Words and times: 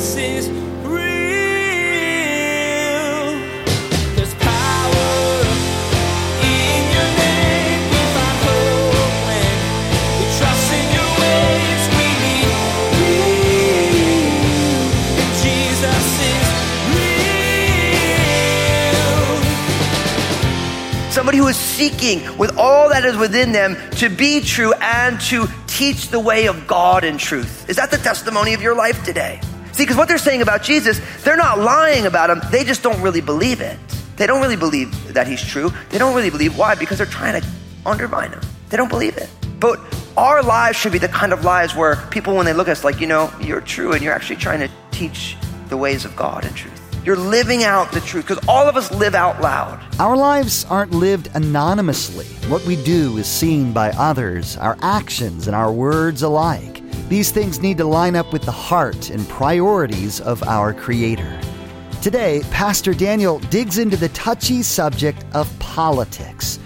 Is. 0.00 0.46
Somebody 21.10 21.36
who 21.36 21.48
is 21.48 21.56
seeking 21.56 22.38
with 22.38 22.56
all 22.56 22.88
that 22.88 23.04
is 23.04 23.18
within 23.18 23.52
them 23.52 23.76
to 23.96 24.08
be 24.08 24.40
true 24.40 24.72
and 24.80 25.20
to 25.22 25.46
teach 25.66 26.08
the 26.08 26.18
way 26.18 26.46
of 26.46 26.66
God 26.66 27.04
in 27.04 27.18
truth. 27.18 27.68
Is 27.68 27.76
that 27.76 27.90
the 27.90 27.98
testimony 27.98 28.54
of 28.54 28.62
your 28.62 28.74
life 28.74 29.04
today? 29.04 29.40
See, 29.80 29.84
because 29.84 29.96
what 29.96 30.08
they're 30.08 30.18
saying 30.18 30.42
about 30.42 30.62
Jesus, 30.62 31.00
they're 31.24 31.38
not 31.38 31.58
lying 31.58 32.04
about 32.04 32.28
him, 32.28 32.42
they 32.50 32.64
just 32.64 32.82
don't 32.82 33.00
really 33.00 33.22
believe 33.22 33.62
it. 33.62 33.78
They 34.16 34.26
don't 34.26 34.42
really 34.42 34.54
believe 34.54 35.14
that 35.14 35.26
he's 35.26 35.42
true. 35.42 35.72
They 35.88 35.96
don't 35.96 36.14
really 36.14 36.28
believe 36.28 36.58
why? 36.58 36.74
Because 36.74 36.98
they're 36.98 37.06
trying 37.06 37.40
to 37.40 37.48
undermine 37.86 38.30
him. 38.30 38.42
They 38.68 38.76
don't 38.76 38.90
believe 38.90 39.16
it. 39.16 39.30
But 39.58 39.80
our 40.18 40.42
lives 40.42 40.76
should 40.76 40.92
be 40.92 40.98
the 40.98 41.08
kind 41.08 41.32
of 41.32 41.46
lives 41.46 41.74
where 41.74 41.96
people, 42.10 42.36
when 42.36 42.44
they 42.44 42.52
look 42.52 42.68
at 42.68 42.72
us, 42.72 42.84
like, 42.84 43.00
you 43.00 43.06
know, 43.06 43.32
you're 43.40 43.62
true 43.62 43.92
and 43.92 44.02
you're 44.02 44.12
actually 44.12 44.36
trying 44.36 44.60
to 44.60 44.68
teach 44.90 45.38
the 45.70 45.78
ways 45.78 46.04
of 46.04 46.14
God 46.14 46.44
and 46.44 46.54
truth. 46.54 46.78
You're 47.02 47.16
living 47.16 47.64
out 47.64 47.90
the 47.90 48.02
truth 48.02 48.28
because 48.28 48.46
all 48.46 48.68
of 48.68 48.76
us 48.76 48.92
live 48.92 49.14
out 49.14 49.40
loud. 49.40 49.80
Our 49.98 50.14
lives 50.14 50.66
aren't 50.66 50.92
lived 50.92 51.30
anonymously. 51.32 52.26
What 52.50 52.62
we 52.66 52.76
do 52.84 53.16
is 53.16 53.26
seen 53.26 53.72
by 53.72 53.92
others, 53.92 54.58
our 54.58 54.76
actions 54.82 55.46
and 55.46 55.56
our 55.56 55.72
words 55.72 56.22
alike. 56.22 56.79
These 57.10 57.32
things 57.32 57.58
need 57.58 57.76
to 57.78 57.84
line 57.84 58.14
up 58.14 58.32
with 58.32 58.42
the 58.42 58.52
heart 58.52 59.10
and 59.10 59.28
priorities 59.28 60.20
of 60.20 60.44
our 60.44 60.72
Creator. 60.72 61.40
Today, 62.00 62.40
Pastor 62.52 62.94
Daniel 62.94 63.40
digs 63.50 63.78
into 63.78 63.96
the 63.96 64.10
touchy 64.10 64.62
subject 64.62 65.24
of 65.32 65.58
politics, 65.58 66.60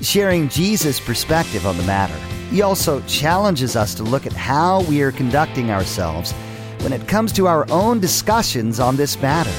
sharing 0.00 0.48
Jesus' 0.50 1.00
perspective 1.00 1.66
on 1.66 1.76
the 1.76 1.82
matter. 1.82 2.14
He 2.48 2.62
also 2.62 3.00
challenges 3.08 3.74
us 3.74 3.92
to 3.96 4.04
look 4.04 4.24
at 4.24 4.32
how 4.32 4.82
we 4.84 5.02
are 5.02 5.10
conducting 5.10 5.72
ourselves 5.72 6.30
when 6.82 6.92
it 6.92 7.08
comes 7.08 7.32
to 7.32 7.48
our 7.48 7.68
own 7.68 7.98
discussions 7.98 8.78
on 8.78 8.94
this 8.94 9.20
matter. 9.20 9.52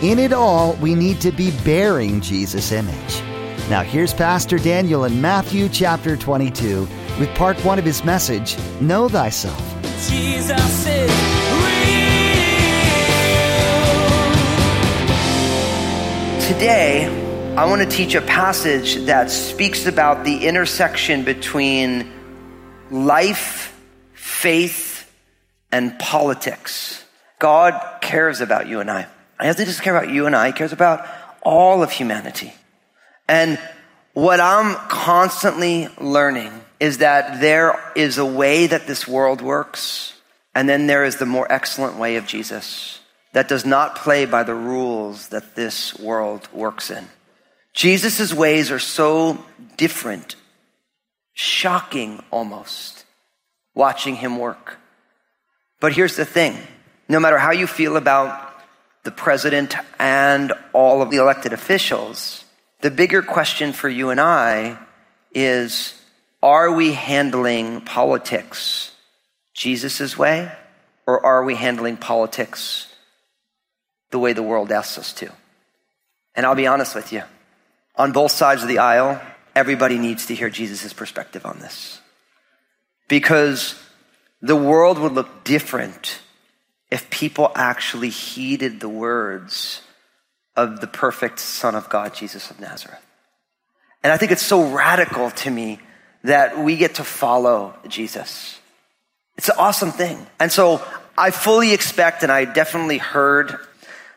In 0.00 0.18
it 0.18 0.32
all, 0.32 0.72
we 0.76 0.94
need 0.94 1.20
to 1.20 1.32
be 1.32 1.50
bearing 1.66 2.22
Jesus' 2.22 2.72
image. 2.72 3.35
Now, 3.68 3.82
here's 3.82 4.14
Pastor 4.14 4.58
Daniel 4.58 5.06
in 5.06 5.20
Matthew 5.20 5.68
chapter 5.68 6.16
22 6.16 6.86
with 7.18 7.28
part 7.34 7.56
one 7.64 7.80
of 7.80 7.84
his 7.84 8.04
message 8.04 8.56
Know 8.80 9.08
Thyself. 9.08 9.60
Jesus 10.08 10.86
is 10.86 11.10
real. 11.50 12.06
Today, 16.46 17.06
I 17.56 17.64
want 17.64 17.82
to 17.82 17.88
teach 17.88 18.14
a 18.14 18.20
passage 18.20 19.04
that 19.06 19.32
speaks 19.32 19.86
about 19.86 20.24
the 20.24 20.46
intersection 20.46 21.24
between 21.24 22.08
life, 22.92 23.76
faith, 24.12 25.12
and 25.72 25.98
politics. 25.98 27.04
God 27.40 28.00
cares 28.00 28.40
about 28.40 28.68
you 28.68 28.78
and 28.78 28.88
I. 28.88 29.08
He 29.40 29.46
doesn't 29.46 29.66
just 29.66 29.82
care 29.82 29.96
about 29.96 30.08
you 30.12 30.26
and 30.26 30.36
I, 30.36 30.46
He 30.46 30.52
cares 30.52 30.72
about 30.72 31.04
all 31.42 31.82
of 31.82 31.90
humanity. 31.90 32.54
And 33.28 33.58
what 34.12 34.40
I'm 34.40 34.74
constantly 34.88 35.88
learning 36.00 36.52
is 36.80 36.98
that 36.98 37.40
there 37.40 37.78
is 37.94 38.18
a 38.18 38.26
way 38.26 38.66
that 38.66 38.86
this 38.86 39.06
world 39.06 39.40
works, 39.40 40.14
and 40.54 40.68
then 40.68 40.86
there 40.86 41.04
is 41.04 41.16
the 41.16 41.26
more 41.26 41.50
excellent 41.50 41.98
way 41.98 42.16
of 42.16 42.26
Jesus 42.26 43.00
that 43.32 43.48
does 43.48 43.66
not 43.66 43.96
play 43.96 44.24
by 44.24 44.42
the 44.42 44.54
rules 44.54 45.28
that 45.28 45.54
this 45.54 45.98
world 45.98 46.48
works 46.52 46.90
in. 46.90 47.06
Jesus' 47.74 48.32
ways 48.32 48.70
are 48.70 48.78
so 48.78 49.44
different, 49.76 50.36
shocking 51.34 52.22
almost, 52.30 53.04
watching 53.74 54.16
him 54.16 54.38
work. 54.38 54.78
But 55.80 55.92
here's 55.92 56.16
the 56.16 56.24
thing 56.24 56.56
no 57.08 57.20
matter 57.20 57.36
how 57.36 57.52
you 57.52 57.66
feel 57.66 57.98
about 57.98 58.54
the 59.04 59.10
president 59.10 59.74
and 59.98 60.54
all 60.72 61.02
of 61.02 61.10
the 61.10 61.18
elected 61.18 61.52
officials, 61.52 62.45
the 62.86 62.90
bigger 62.92 63.20
question 63.20 63.72
for 63.72 63.88
you 63.88 64.10
and 64.10 64.20
I 64.20 64.78
is 65.34 66.00
are 66.40 66.70
we 66.70 66.92
handling 66.92 67.80
politics 67.80 68.92
Jesus' 69.54 70.16
way, 70.16 70.52
or 71.04 71.26
are 71.26 71.42
we 71.42 71.56
handling 71.56 71.96
politics 71.96 72.86
the 74.12 74.20
way 74.20 74.34
the 74.34 74.42
world 74.44 74.70
asks 74.70 74.98
us 74.98 75.12
to? 75.14 75.32
And 76.36 76.46
I'll 76.46 76.54
be 76.54 76.68
honest 76.68 76.94
with 76.94 77.12
you, 77.12 77.24
on 77.96 78.12
both 78.12 78.30
sides 78.30 78.62
of 78.62 78.68
the 78.68 78.78
aisle, 78.78 79.20
everybody 79.56 79.98
needs 79.98 80.26
to 80.26 80.36
hear 80.36 80.48
Jesus' 80.48 80.92
perspective 80.92 81.44
on 81.44 81.58
this. 81.58 82.00
Because 83.08 83.74
the 84.40 84.54
world 84.54 85.00
would 85.00 85.10
look 85.10 85.42
different 85.42 86.20
if 86.92 87.10
people 87.10 87.50
actually 87.56 88.10
heeded 88.10 88.78
the 88.78 88.88
words 88.88 89.82
of 90.56 90.80
the 90.80 90.86
perfect 90.86 91.38
Son 91.38 91.74
of 91.74 91.88
God, 91.88 92.14
Jesus 92.14 92.50
of 92.50 92.60
Nazareth. 92.60 93.04
And 94.02 94.12
I 94.12 94.16
think 94.16 94.32
it's 94.32 94.46
so 94.46 94.70
radical 94.70 95.30
to 95.30 95.50
me 95.50 95.80
that 96.24 96.58
we 96.58 96.76
get 96.76 96.96
to 96.96 97.04
follow 97.04 97.74
Jesus. 97.88 98.58
It's 99.36 99.48
an 99.48 99.56
awesome 99.58 99.92
thing. 99.92 100.26
And 100.40 100.50
so 100.50 100.82
I 101.18 101.30
fully 101.30 101.72
expect, 101.72 102.22
and 102.22 102.32
I 102.32 102.44
definitely 102.44 102.98
heard 102.98 103.58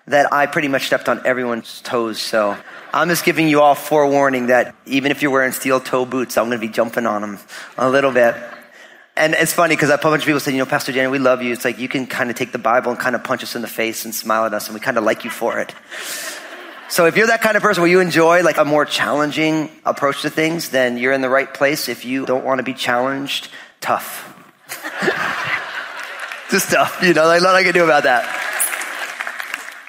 that 0.08 0.34
I 0.34 0.48
pretty 0.48 0.68
much 0.68 0.88
stepped 0.88 1.08
on 1.08 1.26
everyone's 1.26 1.82
toes. 1.82 2.20
So 2.20 2.58
I'm 2.94 3.10
just 3.10 3.26
giving 3.26 3.48
you 3.48 3.62
all 3.62 3.76
forewarning 3.76 4.48
that 4.48 4.76
even 4.86 5.12
if 5.12 5.22
you're 5.22 5.32
wearing 5.32 5.52
steel 5.52 5.80
toe 5.80 6.06
boots, 6.06 6.38
I'm 6.38 6.46
going 6.46 6.60
to 6.60 6.68
be 6.68 6.72
jumping 6.72 7.06
on 7.06 7.22
them 7.22 7.40
a 7.78 7.90
little 7.90 8.12
bit. 8.12 8.36
And 9.20 9.34
it's 9.34 9.52
funny 9.52 9.76
because 9.76 9.90
a 9.90 9.98
bunch 9.98 10.22
of 10.22 10.26
people 10.26 10.40
said, 10.40 10.54
you 10.54 10.60
know, 10.60 10.66
Pastor 10.66 10.94
Daniel, 10.94 11.12
we 11.12 11.20
love 11.20 11.44
you. 11.44 11.52
It's 11.52 11.66
like 11.66 11.78
you 11.78 11.90
can 11.90 12.08
kind 12.08 12.30
of 12.30 12.38
take 12.38 12.54
the 12.54 12.58
Bible 12.58 12.92
and 12.92 13.00
kind 13.00 13.18
of 13.18 13.24
punch 13.24 13.44
us 13.44 13.54
in 13.54 13.62
the 13.62 13.68
face 13.68 14.06
and 14.06 14.16
smile 14.16 14.46
at 14.46 14.54
us, 14.54 14.68
and 14.68 14.74
we 14.74 14.80
kind 14.80 14.98
of 14.98 15.04
like 15.04 15.26
you 15.26 15.30
for 15.30 15.60
it. 15.60 15.76
So 16.88 17.06
if 17.06 17.18
you're 17.18 17.28
that 17.28 17.42
kind 17.42 17.58
of 17.58 17.62
person 17.62 17.82
where 17.82 17.92
you 17.92 18.00
enjoy 18.00 18.44
like 18.44 18.58
a 18.58 18.64
more 18.64 18.86
challenging 18.86 19.70
approach 19.86 20.22
to 20.22 20.30
things, 20.30 20.70
then 20.70 20.98
you're 20.98 21.12
in 21.12 21.20
the 21.20 21.30
right 21.30 21.54
place. 21.54 21.90
If 21.90 22.06
you 22.06 22.26
don't 22.26 22.46
want 22.46 22.60
to 22.60 22.64
be 22.64 22.74
challenged, 22.74 23.50
tough. 23.82 24.26
Just 26.50 26.72
tough, 26.72 27.04
you 27.04 27.14
know, 27.14 27.26
like 27.26 27.42
nothing 27.42 27.58
I 27.58 27.64
can 27.64 27.74
do 27.74 27.84
about 27.84 28.04
that. 28.04 28.24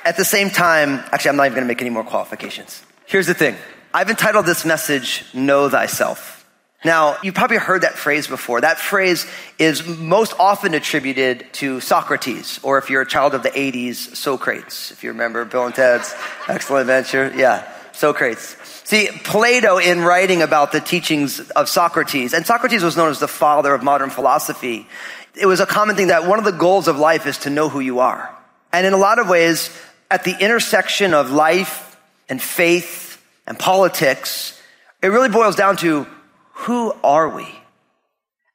At 0.05 0.17
the 0.17 0.25
same 0.25 0.51
time, 0.51 1.05
actually, 1.13 1.31
I'm 1.31 1.37
not 1.37 1.45
even 1.45 1.55
going 1.55 1.65
to 1.65 1.69
make 1.69 1.81
any 1.81 1.91
more 1.91 2.05
qualifications. 2.05 2.83
Here's 3.07 3.29
the 3.29 3.35
thing. 3.35 3.55
I've 3.95 4.11
entitled 4.11 4.45
this 4.45 4.65
message, 4.65 5.25
Know 5.33 5.69
Thyself. 5.69 6.40
Now, 6.83 7.19
you've 7.23 7.35
probably 7.35 7.59
heard 7.59 7.83
that 7.83 7.99
phrase 7.99 8.27
before. 8.27 8.63
That 8.63 8.79
phrase 8.79 9.27
is 9.59 9.87
most 9.87 10.33
often 10.39 10.73
attributed 10.73 11.45
to 11.55 11.81
Socrates, 11.81 12.59
or 12.63 12.79
if 12.79 12.89
you're 12.89 13.03
a 13.03 13.07
child 13.07 13.35
of 13.35 13.43
the 13.43 13.51
80s, 13.51 14.17
Socrates. 14.17 14.91
If 14.91 15.05
you 15.05 15.11
remember 15.11 15.45
Bill 15.45 15.67
and 15.67 15.75
Ted's 15.75 16.15
Excellent 16.49 16.83
Adventure. 16.83 17.33
Yeah, 17.37 17.71
Socrates. 17.93 18.57
See, 18.85 19.09
Plato, 19.25 19.77
in 19.77 20.01
writing 20.01 20.41
about 20.41 20.73
the 20.73 20.81
teachings 20.81 21.39
of 21.51 21.69
Socrates, 21.69 22.33
and 22.33 22.47
Socrates 22.47 22.83
was 22.83 22.97
known 22.97 23.11
as 23.11 23.21
the 23.21 23.29
father 23.29 23.75
of 23.75 23.83
modern 23.83 24.09
philosophy, 24.09 24.87
it 25.35 25.47
was 25.47 25.61
a 25.61 25.67
common 25.67 25.97
thing 25.97 26.07
that 26.07 26.27
one 26.27 26.39
of 26.39 26.47
the 26.47 26.51
goals 26.51 26.89
of 26.89 26.99
life 26.99 27.27
is 27.27 27.39
to 27.39 27.51
know 27.51 27.69
who 27.69 27.81
you 27.81 27.99
are. 28.01 28.35
And 28.73 28.87
in 28.87 28.95
a 28.95 28.97
lot 28.97 29.19
of 29.19 29.29
ways, 29.29 29.71
at 30.11 30.25
the 30.25 30.35
intersection 30.41 31.13
of 31.13 31.31
life 31.31 31.99
and 32.29 32.41
faith 32.41 33.23
and 33.47 33.59
politics, 33.59 34.59
it 35.03 35.09
really 35.09 35.29
boils 35.29 35.57
down 35.57 35.77
to 35.79 36.07
who 36.61 36.93
are 37.03 37.29
we? 37.29 37.49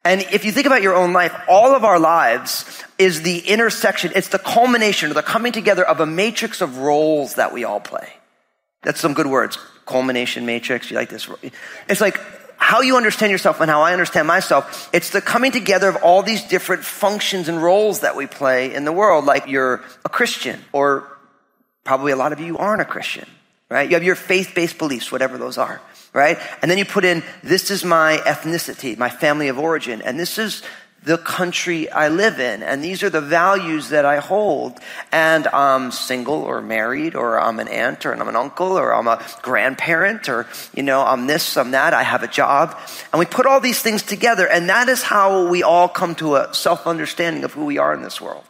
And 0.04 0.20
if 0.32 0.44
you 0.44 0.52
think 0.52 0.68
about 0.68 0.82
your 0.82 0.94
own 0.94 1.12
life, 1.12 1.34
all 1.48 1.74
of 1.74 1.82
our 1.82 1.98
lives 1.98 2.84
is 2.96 3.22
the 3.22 3.40
intersection, 3.40 4.12
it's 4.14 4.28
the 4.28 4.38
culmination 4.38 5.10
or 5.10 5.14
the 5.14 5.22
coming 5.22 5.50
together 5.50 5.84
of 5.84 5.98
a 5.98 6.06
matrix 6.06 6.60
of 6.60 6.78
roles 6.78 7.34
that 7.34 7.52
we 7.52 7.64
all 7.64 7.80
play. 7.80 8.08
That's 8.82 9.00
some 9.00 9.14
good 9.14 9.26
words. 9.26 9.58
Culmination 9.86 10.46
matrix. 10.46 10.88
You 10.88 10.96
like 10.96 11.08
this? 11.08 11.28
It's 11.88 12.00
like 12.00 12.20
how 12.56 12.82
you 12.82 12.96
understand 12.96 13.32
yourself 13.32 13.60
and 13.60 13.68
how 13.68 13.82
I 13.82 13.92
understand 13.92 14.28
myself. 14.28 14.88
It's 14.92 15.10
the 15.10 15.20
coming 15.20 15.50
together 15.50 15.88
of 15.88 15.96
all 15.96 16.22
these 16.22 16.44
different 16.44 16.84
functions 16.84 17.48
and 17.48 17.60
roles 17.60 18.00
that 18.00 18.14
we 18.14 18.28
play 18.28 18.72
in 18.72 18.84
the 18.84 18.92
world. 18.92 19.24
Like 19.24 19.48
you're 19.48 19.82
a 20.04 20.08
Christian, 20.08 20.64
or 20.72 21.08
probably 21.82 22.12
a 22.12 22.16
lot 22.16 22.32
of 22.32 22.38
you 22.38 22.56
aren't 22.56 22.82
a 22.82 22.84
Christian, 22.84 23.26
right? 23.68 23.88
You 23.88 23.96
have 23.96 24.04
your 24.04 24.14
faith-based 24.14 24.78
beliefs, 24.78 25.10
whatever 25.10 25.38
those 25.38 25.58
are 25.58 25.80
right? 26.16 26.38
And 26.62 26.70
then 26.70 26.78
you 26.78 26.86
put 26.86 27.04
in, 27.04 27.22
this 27.42 27.70
is 27.70 27.84
my 27.84 28.16
ethnicity, 28.24 28.96
my 28.96 29.10
family 29.10 29.48
of 29.48 29.58
origin, 29.58 30.00
and 30.00 30.18
this 30.18 30.38
is 30.38 30.62
the 31.04 31.18
country 31.18 31.88
I 31.90 32.08
live 32.08 32.40
in, 32.40 32.62
and 32.62 32.82
these 32.82 33.02
are 33.02 33.10
the 33.10 33.20
values 33.20 33.90
that 33.90 34.06
I 34.06 34.16
hold. 34.16 34.80
And 35.12 35.46
I'm 35.48 35.92
single 35.92 36.42
or 36.42 36.62
married, 36.62 37.14
or 37.14 37.38
I'm 37.38 37.60
an 37.60 37.68
aunt, 37.68 38.06
or 38.06 38.12
I'm 38.12 38.26
an 38.26 38.34
uncle, 38.34 38.72
or 38.78 38.92
I'm 38.92 39.06
a 39.06 39.24
grandparent, 39.42 40.28
or, 40.30 40.46
you 40.74 40.82
know, 40.82 41.02
I'm 41.02 41.26
this, 41.26 41.56
I'm 41.56 41.72
that, 41.72 41.92
I 41.92 42.02
have 42.02 42.22
a 42.22 42.28
job. 42.28 42.76
And 43.12 43.20
we 43.20 43.26
put 43.26 43.44
all 43.44 43.60
these 43.60 43.82
things 43.82 44.02
together, 44.02 44.48
and 44.48 44.70
that 44.70 44.88
is 44.88 45.02
how 45.02 45.48
we 45.48 45.62
all 45.62 45.86
come 45.86 46.14
to 46.16 46.36
a 46.36 46.52
self 46.54 46.86
understanding 46.86 47.44
of 47.44 47.52
who 47.52 47.66
we 47.66 47.76
are 47.76 47.92
in 47.92 48.02
this 48.02 48.22
world. 48.22 48.44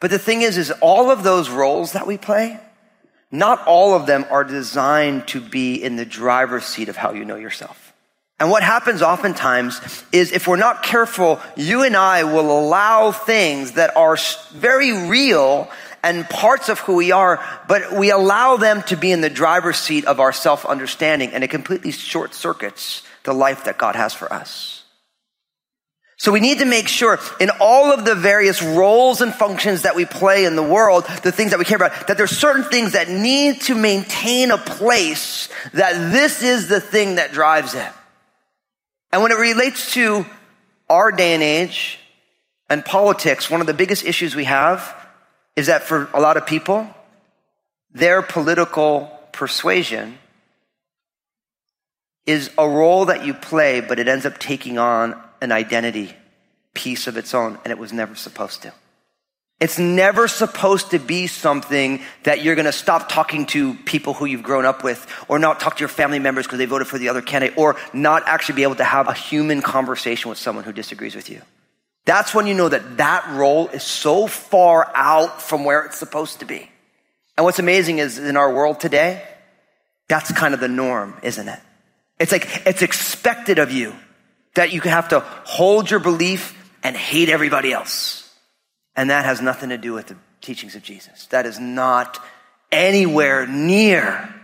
But 0.00 0.10
the 0.10 0.18
thing 0.18 0.42
is, 0.42 0.58
is 0.58 0.70
all 0.82 1.10
of 1.10 1.24
those 1.24 1.48
roles 1.48 1.92
that 1.92 2.06
we 2.06 2.18
play, 2.18 2.60
not 3.30 3.66
all 3.66 3.94
of 3.94 4.06
them 4.06 4.24
are 4.30 4.44
designed 4.44 5.28
to 5.28 5.40
be 5.40 5.82
in 5.82 5.96
the 5.96 6.04
driver's 6.04 6.64
seat 6.64 6.88
of 6.88 6.96
how 6.96 7.12
you 7.12 7.24
know 7.24 7.36
yourself. 7.36 7.92
And 8.40 8.50
what 8.50 8.62
happens 8.62 9.02
oftentimes 9.02 9.80
is 10.12 10.30
if 10.30 10.46
we're 10.46 10.56
not 10.56 10.82
careful, 10.82 11.40
you 11.56 11.82
and 11.82 11.96
I 11.96 12.22
will 12.24 12.58
allow 12.58 13.10
things 13.10 13.72
that 13.72 13.96
are 13.96 14.16
very 14.52 15.08
real 15.08 15.68
and 16.04 16.28
parts 16.28 16.68
of 16.68 16.78
who 16.80 16.94
we 16.94 17.10
are, 17.10 17.44
but 17.66 17.92
we 17.92 18.10
allow 18.10 18.56
them 18.56 18.82
to 18.84 18.96
be 18.96 19.10
in 19.10 19.20
the 19.20 19.30
driver's 19.30 19.76
seat 19.76 20.04
of 20.04 20.20
our 20.20 20.32
self 20.32 20.64
understanding 20.64 21.30
and 21.32 21.42
it 21.42 21.50
completely 21.50 21.90
short 21.90 22.32
circuits 22.32 23.02
the 23.24 23.32
life 23.34 23.64
that 23.64 23.76
God 23.76 23.96
has 23.96 24.14
for 24.14 24.32
us. 24.32 24.77
So 26.18 26.32
we 26.32 26.40
need 26.40 26.58
to 26.58 26.64
make 26.64 26.88
sure 26.88 27.20
in 27.38 27.48
all 27.60 27.92
of 27.92 28.04
the 28.04 28.16
various 28.16 28.60
roles 28.60 29.20
and 29.20 29.32
functions 29.32 29.82
that 29.82 29.94
we 29.94 30.04
play 30.04 30.46
in 30.46 30.56
the 30.56 30.64
world, 30.64 31.04
the 31.22 31.30
things 31.30 31.50
that 31.52 31.60
we 31.60 31.64
care 31.64 31.76
about, 31.76 32.08
that 32.08 32.16
there's 32.16 32.36
certain 32.36 32.64
things 32.64 32.92
that 32.92 33.08
need 33.08 33.60
to 33.62 33.76
maintain 33.76 34.50
a 34.50 34.58
place 34.58 35.48
that 35.74 36.10
this 36.12 36.42
is 36.42 36.66
the 36.66 36.80
thing 36.80 37.14
that 37.14 37.32
drives 37.32 37.74
it. 37.74 37.88
And 39.12 39.22
when 39.22 39.30
it 39.30 39.38
relates 39.38 39.94
to 39.94 40.26
our 40.90 41.12
day 41.12 41.34
and 41.34 41.42
age 41.42 42.00
and 42.68 42.84
politics, 42.84 43.48
one 43.48 43.60
of 43.60 43.68
the 43.68 43.74
biggest 43.74 44.04
issues 44.04 44.34
we 44.34 44.44
have 44.44 44.94
is 45.54 45.68
that 45.68 45.84
for 45.84 46.08
a 46.12 46.20
lot 46.20 46.36
of 46.36 46.46
people, 46.46 46.92
their 47.92 48.22
political 48.22 49.06
persuasion 49.30 50.18
is 52.26 52.50
a 52.58 52.68
role 52.68 53.04
that 53.04 53.24
you 53.24 53.34
play, 53.34 53.80
but 53.80 54.00
it 54.00 54.08
ends 54.08 54.26
up 54.26 54.38
taking 54.38 54.78
on 54.78 55.14
an 55.40 55.52
identity 55.52 56.14
piece 56.74 57.06
of 57.06 57.16
its 57.16 57.34
own, 57.34 57.58
and 57.64 57.70
it 57.70 57.78
was 57.78 57.92
never 57.92 58.14
supposed 58.14 58.62
to. 58.62 58.72
It's 59.60 59.78
never 59.78 60.28
supposed 60.28 60.92
to 60.92 61.00
be 61.00 61.26
something 61.26 62.00
that 62.22 62.44
you're 62.44 62.54
going 62.54 62.66
to 62.66 62.72
stop 62.72 63.08
talking 63.08 63.46
to 63.46 63.74
people 63.74 64.14
who 64.14 64.24
you've 64.24 64.44
grown 64.44 64.64
up 64.64 64.84
with, 64.84 65.04
or 65.28 65.40
not 65.40 65.58
talk 65.58 65.76
to 65.76 65.80
your 65.80 65.88
family 65.88 66.20
members 66.20 66.46
because 66.46 66.58
they 66.58 66.66
voted 66.66 66.86
for 66.86 66.98
the 66.98 67.08
other 67.08 67.22
candidate, 67.22 67.58
or 67.58 67.76
not 67.92 68.22
actually 68.26 68.54
be 68.54 68.62
able 68.62 68.76
to 68.76 68.84
have 68.84 69.08
a 69.08 69.12
human 69.12 69.60
conversation 69.60 70.28
with 70.28 70.38
someone 70.38 70.64
who 70.64 70.72
disagrees 70.72 71.16
with 71.16 71.28
you. 71.28 71.42
That's 72.04 72.32
when 72.32 72.46
you 72.46 72.54
know 72.54 72.68
that 72.68 72.98
that 72.98 73.28
role 73.30 73.68
is 73.68 73.82
so 73.82 74.28
far 74.28 74.90
out 74.94 75.42
from 75.42 75.64
where 75.64 75.84
it's 75.84 75.98
supposed 75.98 76.38
to 76.38 76.46
be. 76.46 76.70
And 77.36 77.44
what's 77.44 77.58
amazing 77.58 77.98
is 77.98 78.18
in 78.18 78.36
our 78.36 78.52
world 78.52 78.78
today, 78.78 79.22
that's 80.08 80.32
kind 80.32 80.54
of 80.54 80.60
the 80.60 80.68
norm, 80.68 81.14
isn't 81.22 81.48
it? 81.48 81.60
It's 82.18 82.32
like, 82.32 82.66
it's 82.66 82.82
expected 82.82 83.58
of 83.58 83.72
you 83.72 83.94
that 84.58 84.72
you 84.72 84.80
have 84.80 85.08
to 85.10 85.20
hold 85.44 85.90
your 85.90 86.00
belief 86.00 86.56
and 86.82 86.96
hate 86.96 87.28
everybody 87.28 87.72
else. 87.72 88.28
And 88.96 89.10
that 89.10 89.24
has 89.24 89.40
nothing 89.40 89.68
to 89.68 89.78
do 89.78 89.92
with 89.92 90.08
the 90.08 90.16
teachings 90.40 90.74
of 90.74 90.82
Jesus. 90.82 91.26
That 91.26 91.46
is 91.46 91.60
not 91.60 92.18
anywhere 92.72 93.46
near 93.46 94.34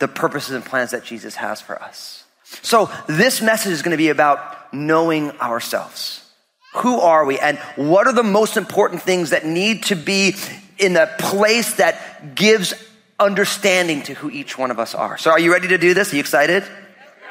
the 0.00 0.08
purposes 0.08 0.54
and 0.54 0.62
plans 0.62 0.90
that 0.90 1.02
Jesus 1.02 1.34
has 1.36 1.62
for 1.62 1.82
us. 1.82 2.24
So 2.44 2.90
this 3.06 3.40
message 3.40 3.72
is 3.72 3.80
going 3.80 3.92
to 3.92 3.96
be 3.96 4.10
about 4.10 4.74
knowing 4.74 5.30
ourselves. 5.40 6.30
Who 6.76 7.00
are 7.00 7.24
we? 7.24 7.38
And 7.38 7.56
what 7.76 8.06
are 8.06 8.12
the 8.12 8.22
most 8.22 8.58
important 8.58 9.00
things 9.00 9.30
that 9.30 9.46
need 9.46 9.84
to 9.84 9.96
be 9.96 10.34
in 10.76 10.96
a 10.96 11.06
place 11.18 11.76
that 11.76 12.34
gives 12.34 12.74
understanding 13.18 14.02
to 14.02 14.14
who 14.14 14.28
each 14.28 14.58
one 14.58 14.70
of 14.70 14.78
us 14.78 14.94
are? 14.94 15.16
So 15.16 15.30
are 15.30 15.40
you 15.40 15.52
ready 15.52 15.68
to 15.68 15.78
do 15.78 15.94
this? 15.94 16.12
Are 16.12 16.16
you 16.16 16.20
excited? 16.20 16.64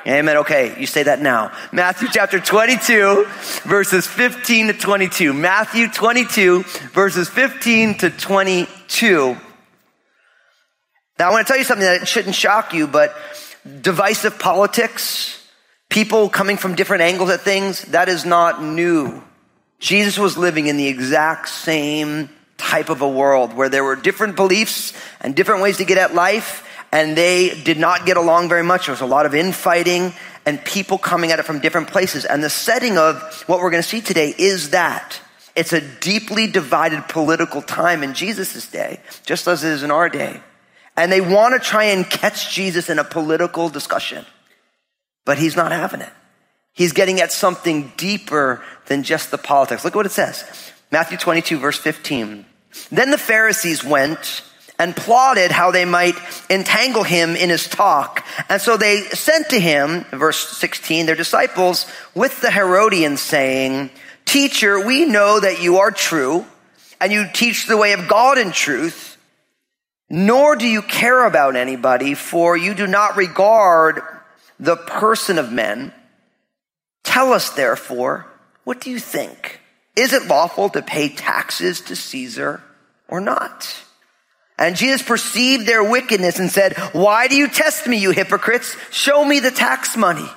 Amen. 0.05 0.37
Okay, 0.37 0.77
you 0.79 0.85
say 0.85 1.03
that 1.03 1.21
now. 1.21 1.53
Matthew 1.71 2.09
chapter 2.11 2.37
22, 2.37 3.25
verses 3.63 4.05
15 4.05 4.67
to 4.67 4.73
22. 4.73 5.31
Matthew 5.31 5.87
22, 5.87 6.63
verses 6.91 7.29
15 7.29 7.99
to 7.99 8.09
22. 8.09 9.37
Now, 11.19 11.29
I 11.29 11.31
want 11.31 11.47
to 11.47 11.51
tell 11.51 11.57
you 11.57 11.63
something 11.63 11.85
that 11.85 12.05
shouldn't 12.05 12.35
shock 12.35 12.73
you, 12.73 12.85
but 12.85 13.15
divisive 13.81 14.39
politics, 14.39 15.47
people 15.89 16.27
coming 16.27 16.57
from 16.57 16.75
different 16.75 17.03
angles 17.03 17.29
at 17.29 17.39
things, 17.39 17.83
that 17.85 18.09
is 18.09 18.25
not 18.25 18.61
new. 18.61 19.23
Jesus 19.79 20.17
was 20.17 20.37
living 20.37 20.67
in 20.67 20.75
the 20.75 20.87
exact 20.87 21.47
same 21.47 22.29
type 22.57 22.89
of 22.89 23.01
a 23.01 23.07
world 23.07 23.53
where 23.53 23.69
there 23.69 23.85
were 23.85 23.95
different 23.95 24.35
beliefs 24.35 24.91
and 25.21 25.33
different 25.33 25.61
ways 25.61 25.77
to 25.77 25.85
get 25.85 25.97
at 25.97 26.13
life 26.13 26.67
and 26.93 27.17
they 27.17 27.49
did 27.63 27.79
not 27.79 28.05
get 28.05 28.17
along 28.17 28.49
very 28.49 28.61
much. 28.61 28.85
There 28.85 28.93
was 28.93 29.01
a 29.01 29.07
lot 29.07 29.25
of 29.25 29.33
infighting 29.33 30.13
and 30.45 30.63
people 30.63 30.99
coming 30.99 31.31
at 31.31 31.39
it 31.39 31.43
from 31.43 31.59
different 31.59 31.87
places. 31.87 32.23
And 32.23 32.43
the 32.43 32.51
setting 32.51 32.99
of 32.99 33.17
what 33.47 33.59
we're 33.59 33.71
going 33.71 33.81
to 33.81 33.89
see 33.89 33.99
today 33.99 34.35
is 34.37 34.69
that. 34.69 35.19
It's 35.55 35.73
a 35.73 35.81
deeply 35.81 36.45
divided 36.45 37.07
political 37.09 37.63
time 37.63 38.03
in 38.03 38.13
Jesus' 38.13 38.69
day, 38.69 38.99
just 39.25 39.47
as 39.47 39.63
it 39.63 39.71
is 39.71 39.81
in 39.81 39.89
our 39.89 40.07
day. 40.07 40.39
And 40.95 41.11
they 41.11 41.19
want 41.19 41.55
to 41.55 41.67
try 41.67 41.85
and 41.85 42.07
catch 42.07 42.53
Jesus 42.53 42.91
in 42.91 42.99
a 42.99 43.03
political 43.03 43.69
discussion. 43.69 44.23
But 45.25 45.39
he's 45.39 45.55
not 45.55 45.71
having 45.71 46.01
it. 46.01 46.13
He's 46.73 46.93
getting 46.93 47.21
at 47.21 47.31
something 47.31 47.91
deeper 47.97 48.61
than 48.85 49.01
just 49.01 49.31
the 49.31 49.39
politics. 49.39 49.83
Look 49.83 49.93
at 49.93 49.97
what 49.97 50.05
it 50.05 50.11
says. 50.11 50.43
Matthew 50.91 51.17
22 51.17 51.57
verse 51.57 51.79
15. 51.79 52.45
Then 52.91 53.09
the 53.09 53.17
Pharisees 53.17 53.83
went 53.83 54.43
and 54.79 54.95
plotted 54.95 55.51
how 55.51 55.71
they 55.71 55.85
might 55.85 56.15
entangle 56.49 57.03
him 57.03 57.35
in 57.35 57.49
his 57.49 57.67
talk. 57.67 58.25
And 58.49 58.61
so 58.61 58.75
they 58.75 59.01
sent 59.01 59.49
to 59.49 59.59
him, 59.59 60.05
verse 60.11 60.57
16, 60.57 61.05
their 61.05 61.15
disciples 61.15 61.85
with 62.15 62.41
the 62.41 62.51
Herodians 62.51 63.21
saying, 63.21 63.91
Teacher, 64.25 64.85
we 64.85 65.05
know 65.05 65.39
that 65.39 65.61
you 65.61 65.77
are 65.77 65.91
true 65.91 66.45
and 66.99 67.11
you 67.11 67.25
teach 67.33 67.67
the 67.67 67.77
way 67.77 67.93
of 67.93 68.07
God 68.07 68.37
in 68.37 68.51
truth, 68.51 69.17
nor 70.09 70.55
do 70.55 70.67
you 70.67 70.81
care 70.81 71.25
about 71.25 71.55
anybody, 71.55 72.13
for 72.13 72.55
you 72.55 72.73
do 72.73 72.87
not 72.87 73.17
regard 73.17 74.01
the 74.59 74.77
person 74.77 75.37
of 75.37 75.51
men. 75.51 75.93
Tell 77.03 77.33
us 77.33 77.49
therefore, 77.49 78.25
what 78.63 78.79
do 78.79 78.89
you 78.89 78.99
think? 78.99 79.59
Is 79.95 80.13
it 80.13 80.27
lawful 80.27 80.69
to 80.69 80.81
pay 80.81 81.09
taxes 81.09 81.81
to 81.81 81.95
Caesar 81.95 82.63
or 83.07 83.19
not? 83.19 83.83
And 84.63 84.77
Jesus 84.77 85.01
perceived 85.01 85.67
their 85.67 85.83
wickedness 85.83 86.39
and 86.39 86.49
said, 86.49 86.77
why 86.93 87.27
do 87.27 87.35
you 87.35 87.49
test 87.49 87.85
me, 87.85 87.97
you 87.97 88.11
hypocrites? 88.11 88.77
Show 88.91 89.25
me 89.25 89.41
the 89.41 89.51
tax 89.51 89.97
money. 89.97 90.29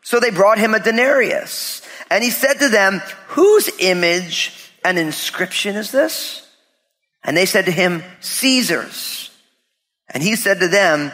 So 0.00 0.18
they 0.18 0.30
brought 0.30 0.56
him 0.56 0.72
a 0.72 0.80
denarius. 0.80 1.82
And 2.10 2.24
he 2.24 2.30
said 2.30 2.54
to 2.54 2.70
them, 2.70 3.02
whose 3.28 3.68
image 3.78 4.72
and 4.82 4.98
inscription 4.98 5.76
is 5.76 5.90
this? 5.90 6.50
And 7.22 7.36
they 7.36 7.44
said 7.44 7.66
to 7.66 7.70
him, 7.70 8.02
Caesar's. 8.20 9.30
And 10.08 10.22
he 10.22 10.36
said 10.36 10.60
to 10.60 10.68
them, 10.68 11.12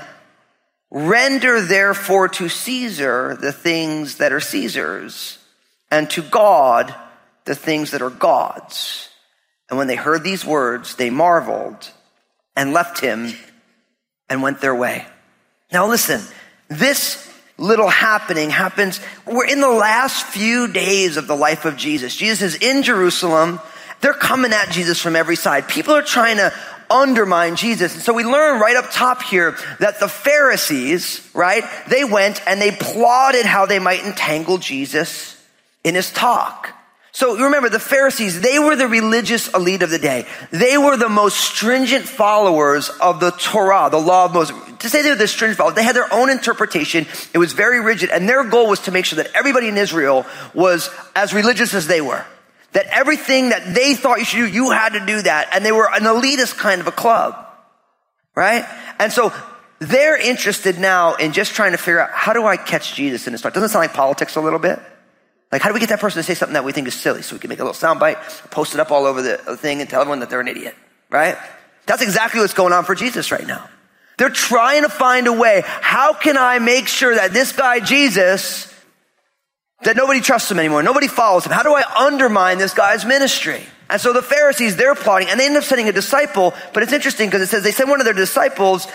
render 0.88 1.62
therefore 1.62 2.28
to 2.28 2.48
Caesar 2.48 3.36
the 3.40 3.52
things 3.52 4.18
that 4.18 4.32
are 4.32 4.38
Caesar's 4.38 5.36
and 5.90 6.08
to 6.10 6.22
God 6.22 6.94
the 7.44 7.56
things 7.56 7.90
that 7.90 8.02
are 8.02 8.10
God's. 8.10 9.08
And 9.68 9.78
when 9.78 9.88
they 9.88 9.96
heard 9.96 10.22
these 10.22 10.44
words, 10.44 10.94
they 10.94 11.10
marveled 11.10 11.90
and 12.56 12.72
left 12.72 13.00
him 13.00 13.32
and 14.28 14.42
went 14.42 14.60
their 14.60 14.74
way. 14.74 15.06
Now 15.72 15.88
listen, 15.88 16.20
this 16.68 17.28
little 17.58 17.88
happening 17.88 18.50
happens, 18.50 19.00
we're 19.26 19.46
in 19.46 19.60
the 19.60 19.70
last 19.70 20.26
few 20.26 20.72
days 20.72 21.16
of 21.16 21.26
the 21.26 21.36
life 21.36 21.64
of 21.64 21.76
Jesus. 21.76 22.14
Jesus 22.14 22.54
is 22.54 22.62
in 22.62 22.82
Jerusalem. 22.82 23.60
They're 24.00 24.14
coming 24.14 24.52
at 24.52 24.70
Jesus 24.70 25.00
from 25.00 25.16
every 25.16 25.36
side. 25.36 25.68
People 25.68 25.94
are 25.94 26.02
trying 26.02 26.38
to 26.38 26.52
undermine 26.90 27.56
Jesus. 27.56 27.94
And 27.94 28.02
so 28.02 28.12
we 28.12 28.24
learn 28.24 28.60
right 28.60 28.76
up 28.76 28.90
top 28.90 29.22
here 29.22 29.56
that 29.80 30.00
the 30.00 30.08
Pharisees, 30.08 31.26
right, 31.34 31.64
they 31.88 32.04
went 32.04 32.42
and 32.46 32.60
they 32.60 32.70
plotted 32.72 33.46
how 33.46 33.66
they 33.66 33.78
might 33.78 34.04
entangle 34.04 34.58
Jesus 34.58 35.42
in 35.84 35.94
his 35.94 36.10
talk. 36.10 36.68
So 37.14 37.36
remember 37.36 37.68
the 37.68 37.78
Pharisees, 37.78 38.40
they 38.40 38.58
were 38.58 38.74
the 38.74 38.88
religious 38.88 39.52
elite 39.52 39.82
of 39.82 39.90
the 39.90 39.98
day. 39.98 40.26
They 40.50 40.78
were 40.78 40.96
the 40.96 41.10
most 41.10 41.38
stringent 41.38 42.06
followers 42.06 42.88
of 42.88 43.20
the 43.20 43.32
Torah, 43.32 43.90
the 43.90 44.00
law 44.00 44.24
of 44.24 44.32
Moses. 44.32 44.56
To 44.78 44.88
say 44.88 45.02
they 45.02 45.10
were 45.10 45.16
the 45.16 45.28
stringent 45.28 45.58
followers, 45.58 45.76
they 45.76 45.84
had 45.84 45.94
their 45.94 46.12
own 46.12 46.30
interpretation. 46.30 47.06
It 47.34 47.38
was 47.38 47.52
very 47.52 47.80
rigid. 47.80 48.08
And 48.08 48.26
their 48.26 48.44
goal 48.44 48.66
was 48.66 48.80
to 48.80 48.92
make 48.92 49.04
sure 49.04 49.22
that 49.22 49.30
everybody 49.34 49.68
in 49.68 49.76
Israel 49.76 50.24
was 50.54 50.88
as 51.14 51.34
religious 51.34 51.74
as 51.74 51.86
they 51.86 52.00
were. 52.00 52.24
That 52.72 52.86
everything 52.86 53.50
that 53.50 53.74
they 53.74 53.94
thought 53.94 54.18
you 54.18 54.24
should 54.24 54.38
do, 54.38 54.48
you 54.48 54.70
had 54.70 54.94
to 54.94 55.04
do 55.04 55.20
that. 55.20 55.50
And 55.52 55.66
they 55.66 55.72
were 55.72 55.92
an 55.92 56.04
elitist 56.04 56.56
kind 56.56 56.80
of 56.80 56.86
a 56.86 56.92
club. 56.92 57.36
Right? 58.34 58.64
And 58.98 59.12
so 59.12 59.34
they're 59.80 60.16
interested 60.16 60.78
now 60.78 61.16
in 61.16 61.32
just 61.32 61.52
trying 61.54 61.72
to 61.72 61.78
figure 61.78 62.00
out 62.00 62.10
how 62.10 62.32
do 62.32 62.46
I 62.46 62.56
catch 62.56 62.94
Jesus 62.94 63.26
in 63.26 63.34
this 63.34 63.42
talk? 63.42 63.52
Doesn't 63.52 63.66
it 63.66 63.72
sound 63.72 63.82
like 63.82 63.92
politics 63.92 64.36
a 64.36 64.40
little 64.40 64.58
bit? 64.58 64.80
Like, 65.52 65.60
how 65.60 65.68
do 65.68 65.74
we 65.74 65.80
get 65.80 65.90
that 65.90 66.00
person 66.00 66.18
to 66.18 66.22
say 66.22 66.34
something 66.34 66.54
that 66.54 66.64
we 66.64 66.72
think 66.72 66.88
is 66.88 66.94
silly 66.94 67.20
so 67.20 67.36
we 67.36 67.38
can 67.38 67.50
make 67.50 67.60
a 67.60 67.64
little 67.64 67.78
soundbite, 67.78 68.50
post 68.50 68.72
it 68.72 68.80
up 68.80 68.90
all 68.90 69.04
over 69.04 69.20
the 69.20 69.36
thing 69.58 69.82
and 69.82 69.88
tell 69.88 70.00
everyone 70.00 70.20
that 70.20 70.30
they're 70.30 70.40
an 70.40 70.48
idiot, 70.48 70.74
right? 71.10 71.36
That's 71.84 72.00
exactly 72.00 72.40
what's 72.40 72.54
going 72.54 72.72
on 72.72 72.84
for 72.84 72.94
Jesus 72.94 73.30
right 73.30 73.46
now. 73.46 73.68
They're 74.16 74.30
trying 74.30 74.82
to 74.82 74.88
find 74.88 75.26
a 75.26 75.32
way. 75.32 75.62
How 75.64 76.14
can 76.14 76.38
I 76.38 76.58
make 76.58 76.88
sure 76.88 77.14
that 77.14 77.32
this 77.32 77.52
guy, 77.52 77.80
Jesus, 77.80 78.72
that 79.82 79.94
nobody 79.96 80.20
trusts 80.20 80.50
him 80.50 80.58
anymore? 80.58 80.82
Nobody 80.82 81.08
follows 81.08 81.44
him. 81.44 81.52
How 81.52 81.62
do 81.62 81.74
I 81.74 81.82
undermine 82.06 82.56
this 82.56 82.72
guy's 82.72 83.04
ministry? 83.04 83.62
And 83.90 84.00
so 84.00 84.14
the 84.14 84.22
Pharisees, 84.22 84.76
they're 84.76 84.94
plotting, 84.94 85.28
and 85.28 85.38
they 85.38 85.44
end 85.44 85.56
up 85.56 85.64
sending 85.64 85.88
a 85.88 85.92
disciple, 85.92 86.54
but 86.72 86.82
it's 86.82 86.92
interesting 86.92 87.28
because 87.28 87.42
it 87.42 87.48
says 87.48 87.62
they 87.62 87.72
send 87.72 87.90
one 87.90 88.00
of 88.00 88.06
their 88.06 88.14
disciples 88.14 88.88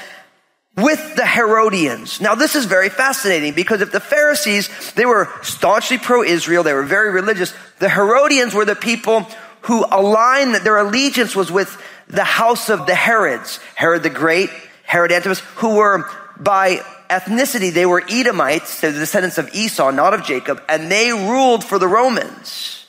with 0.78 1.16
the 1.16 1.26
Herodians. 1.26 2.22
Now 2.22 2.36
this 2.36 2.56
is 2.56 2.66
very 2.66 2.90
fascinating 2.90 3.54
because 3.54 3.82
if 3.82 3.92
the 3.92 4.00
Pharisees, 4.00 4.70
they 4.94 5.06
were 5.06 5.28
staunchly 5.42 5.98
pro-Israel, 5.98 6.64
they 6.64 6.74
were 6.74 6.84
very 6.84 7.12
religious, 7.12 7.54
the 7.80 7.90
Herodians 7.90 8.54
were 8.54 8.66
the 8.66 8.76
people 8.76 9.28
who 9.62 9.86
aligned, 9.92 10.56
their 10.56 10.78
allegiance 10.78 11.36
was 11.36 11.52
with 11.52 11.82
the 12.08 12.24
house 12.24 12.70
of 12.70 12.86
the 12.86 12.96
Herods, 12.96 13.60
Herod 13.76 14.04
the 14.04 14.10
Great, 14.10 14.52
Herod 14.84 15.12
Antipas, 15.12 15.40
who 15.56 15.76
were 15.76 16.10
by 16.40 16.78
ethnicity, 17.10 17.74
they 17.74 17.86
were 17.86 18.04
Edomites, 18.08 18.82
the 18.82 18.92
descendants 18.92 19.38
of 19.38 19.54
Esau, 19.54 19.92
not 19.92 20.14
of 20.14 20.24
Jacob, 20.24 20.62
and 20.70 20.92
they 20.92 21.12
ruled 21.12 21.64
for 21.64 21.80
the 21.80 21.88
Romans. 21.88 22.86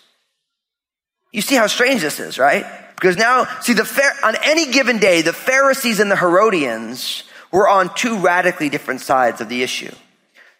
You 1.32 1.40
see 1.40 1.54
how 1.54 1.66
strange 1.66 2.02
this 2.02 2.20
is, 2.20 2.38
right? 2.38 2.66
Because 2.94 3.16
now, 3.16 3.46
see, 3.60 3.72
the 3.72 4.12
on 4.24 4.36
any 4.42 4.70
given 4.72 4.98
day, 4.98 5.22
the 5.22 5.32
Pharisees 5.32 6.00
and 6.00 6.10
the 6.10 6.16
Herodians 6.16 7.24
were 7.50 7.68
on 7.68 7.94
two 7.94 8.18
radically 8.18 8.68
different 8.68 9.00
sides 9.00 9.40
of 9.40 9.48
the 9.48 9.62
issue. 9.62 9.94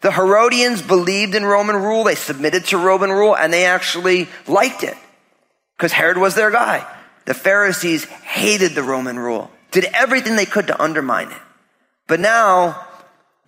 The 0.01 0.13
Herodians 0.13 0.81
believed 0.81 1.35
in 1.35 1.45
Roman 1.45 1.77
rule, 1.77 2.05
they 2.05 2.15
submitted 2.15 2.67
to 2.67 2.79
Roman 2.79 3.11
rule, 3.11 3.37
and 3.37 3.53
they 3.53 3.65
actually 3.65 4.29
liked 4.47 4.85
it 4.85 4.97
because 5.77 5.93
Herod 5.93 6.19
was 6.19 6.35
their 6.35 6.51
guy. 6.51 6.87
The 7.25 7.35
Pharisees 7.35 8.05
hated 8.05 8.75
the 8.75 8.83
Roman 8.83 9.19
rule, 9.19 9.51
did 9.71 9.85
everything 9.93 10.37
they 10.37 10.47
could 10.47 10.69
to 10.69 10.83
undermine 10.83 11.31
it. 11.31 11.43
But 12.07 12.21
now 12.21 12.87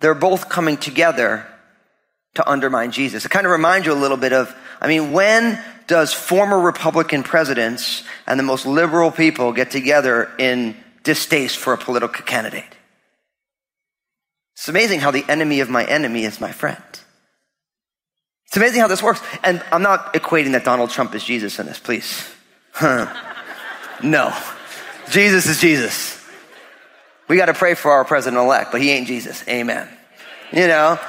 they're 0.01 0.13
both 0.13 0.49
coming 0.49 0.77
together 0.77 1.47
to 2.35 2.49
undermine 2.49 2.91
Jesus. 2.91 3.25
It 3.25 3.29
kind 3.29 3.45
of 3.45 3.51
reminds 3.51 3.87
you 3.87 3.93
a 3.93 3.95
little 3.95 4.17
bit 4.17 4.33
of, 4.33 4.53
I 4.79 4.87
mean, 4.87 5.11
when 5.11 5.61
does 5.87 6.13
former 6.13 6.59
Republican 6.59 7.23
presidents 7.23 8.03
and 8.27 8.39
the 8.39 8.43
most 8.43 8.65
liberal 8.65 9.11
people 9.11 9.51
get 9.51 9.71
together 9.71 10.31
in 10.37 10.75
distaste 11.03 11.57
for 11.57 11.73
a 11.73 11.77
political 11.77 12.23
candidate? 12.23 12.63
It's 14.61 14.69
amazing 14.69 14.99
how 14.99 15.09
the 15.09 15.25
enemy 15.27 15.61
of 15.61 15.71
my 15.71 15.83
enemy 15.83 16.23
is 16.23 16.39
my 16.39 16.51
friend. 16.51 16.83
It's 18.45 18.55
amazing 18.55 18.79
how 18.79 18.87
this 18.87 19.01
works. 19.01 19.19
And 19.43 19.63
I'm 19.71 19.81
not 19.81 20.13
equating 20.13 20.51
that 20.51 20.63
Donald 20.63 20.91
Trump 20.91 21.15
is 21.15 21.23
Jesus 21.23 21.57
in 21.57 21.65
this, 21.65 21.79
please. 21.79 22.29
no. 24.03 24.37
Jesus 25.09 25.47
is 25.47 25.59
Jesus. 25.59 26.23
We 27.27 27.37
got 27.37 27.47
to 27.47 27.55
pray 27.55 27.73
for 27.73 27.89
our 27.89 28.05
president 28.05 28.39
elect, 28.39 28.71
but 28.71 28.81
he 28.81 28.91
ain't 28.91 29.07
Jesus. 29.07 29.43
Amen. 29.47 29.89
You 30.53 30.67
know? 30.67 30.99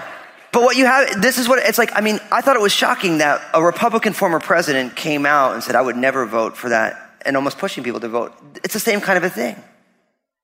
But 0.50 0.62
what 0.62 0.78
you 0.78 0.87
have, 0.87 1.21
this 1.21 1.37
is 1.37 1.47
what 1.47 1.59
it's 1.59 1.76
like. 1.76 1.94
I 1.94 2.00
mean, 2.00 2.21
I 2.30 2.40
thought 2.40 2.56
it 2.56 2.62
was 2.62 2.73
shocking 2.73 3.18
that 3.18 3.47
a 3.52 3.62
Republican 3.62 4.14
former 4.14 4.40
president 4.40 4.97
came 4.97 5.26
out 5.26 5.52
and 5.52 5.62
said, 5.62 5.76
I 5.76 5.82
would 5.82 5.99
never 5.99 6.25
vote 6.25 6.56
for 6.56 6.71
that, 6.71 7.18
and 7.26 7.37
almost 7.37 7.59
pushing 7.59 7.85
people 7.85 8.00
to 8.00 8.09
vote. 8.09 8.32
It's 8.64 8.73
the 8.73 8.80
same 8.80 9.02
kind 9.02 9.18
of 9.18 9.25
a 9.25 9.30
thing. 9.30 9.62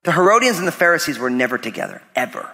The 0.03 0.13
Herodians 0.13 0.59
and 0.59 0.69
the 0.69 0.73
Pharisees 0.73 1.19
were 1.19 1.31
never 1.31 1.57
together, 1.57 2.03
ever. 2.15 2.53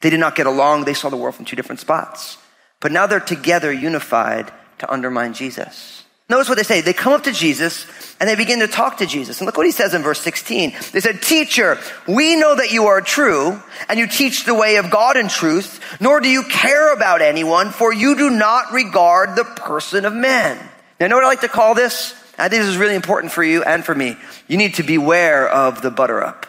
They 0.00 0.10
did 0.10 0.20
not 0.20 0.36
get 0.36 0.46
along. 0.46 0.84
They 0.84 0.94
saw 0.94 1.08
the 1.08 1.16
world 1.16 1.34
from 1.34 1.44
two 1.44 1.56
different 1.56 1.80
spots. 1.80 2.38
But 2.80 2.92
now 2.92 3.06
they're 3.06 3.20
together, 3.20 3.72
unified 3.72 4.52
to 4.78 4.92
undermine 4.92 5.32
Jesus. 5.32 6.04
Notice 6.28 6.48
what 6.48 6.56
they 6.56 6.64
say. 6.64 6.80
They 6.80 6.92
come 6.92 7.12
up 7.12 7.22
to 7.24 7.32
Jesus 7.32 7.86
and 8.18 8.28
they 8.28 8.34
begin 8.34 8.58
to 8.58 8.66
talk 8.66 8.98
to 8.98 9.06
Jesus. 9.06 9.38
And 9.38 9.46
look 9.46 9.56
what 9.56 9.66
he 9.66 9.72
says 9.72 9.94
in 9.94 10.02
verse 10.02 10.20
16. 10.20 10.74
They 10.92 11.00
said, 11.00 11.22
Teacher, 11.22 11.78
we 12.08 12.34
know 12.34 12.56
that 12.56 12.72
you 12.72 12.86
are 12.86 13.00
true 13.00 13.62
and 13.88 13.98
you 13.98 14.08
teach 14.08 14.44
the 14.44 14.54
way 14.54 14.76
of 14.76 14.90
God 14.90 15.16
in 15.16 15.28
truth, 15.28 15.80
nor 16.00 16.20
do 16.20 16.28
you 16.28 16.42
care 16.42 16.92
about 16.92 17.22
anyone, 17.22 17.70
for 17.70 17.94
you 17.94 18.16
do 18.16 18.30
not 18.30 18.72
regard 18.72 19.36
the 19.36 19.44
person 19.44 20.04
of 20.04 20.12
men. 20.12 20.58
Now, 20.98 21.06
know 21.06 21.16
what 21.16 21.24
I 21.24 21.28
like 21.28 21.42
to 21.42 21.48
call 21.48 21.74
this? 21.74 22.12
I 22.38 22.48
think 22.48 22.62
this 22.62 22.70
is 22.70 22.76
really 22.76 22.96
important 22.96 23.32
for 23.32 23.44
you 23.44 23.62
and 23.62 23.84
for 23.84 23.94
me. 23.94 24.16
You 24.48 24.56
need 24.56 24.74
to 24.74 24.82
beware 24.82 25.48
of 25.48 25.80
the 25.80 25.90
butter 25.90 26.22
up. 26.22 26.46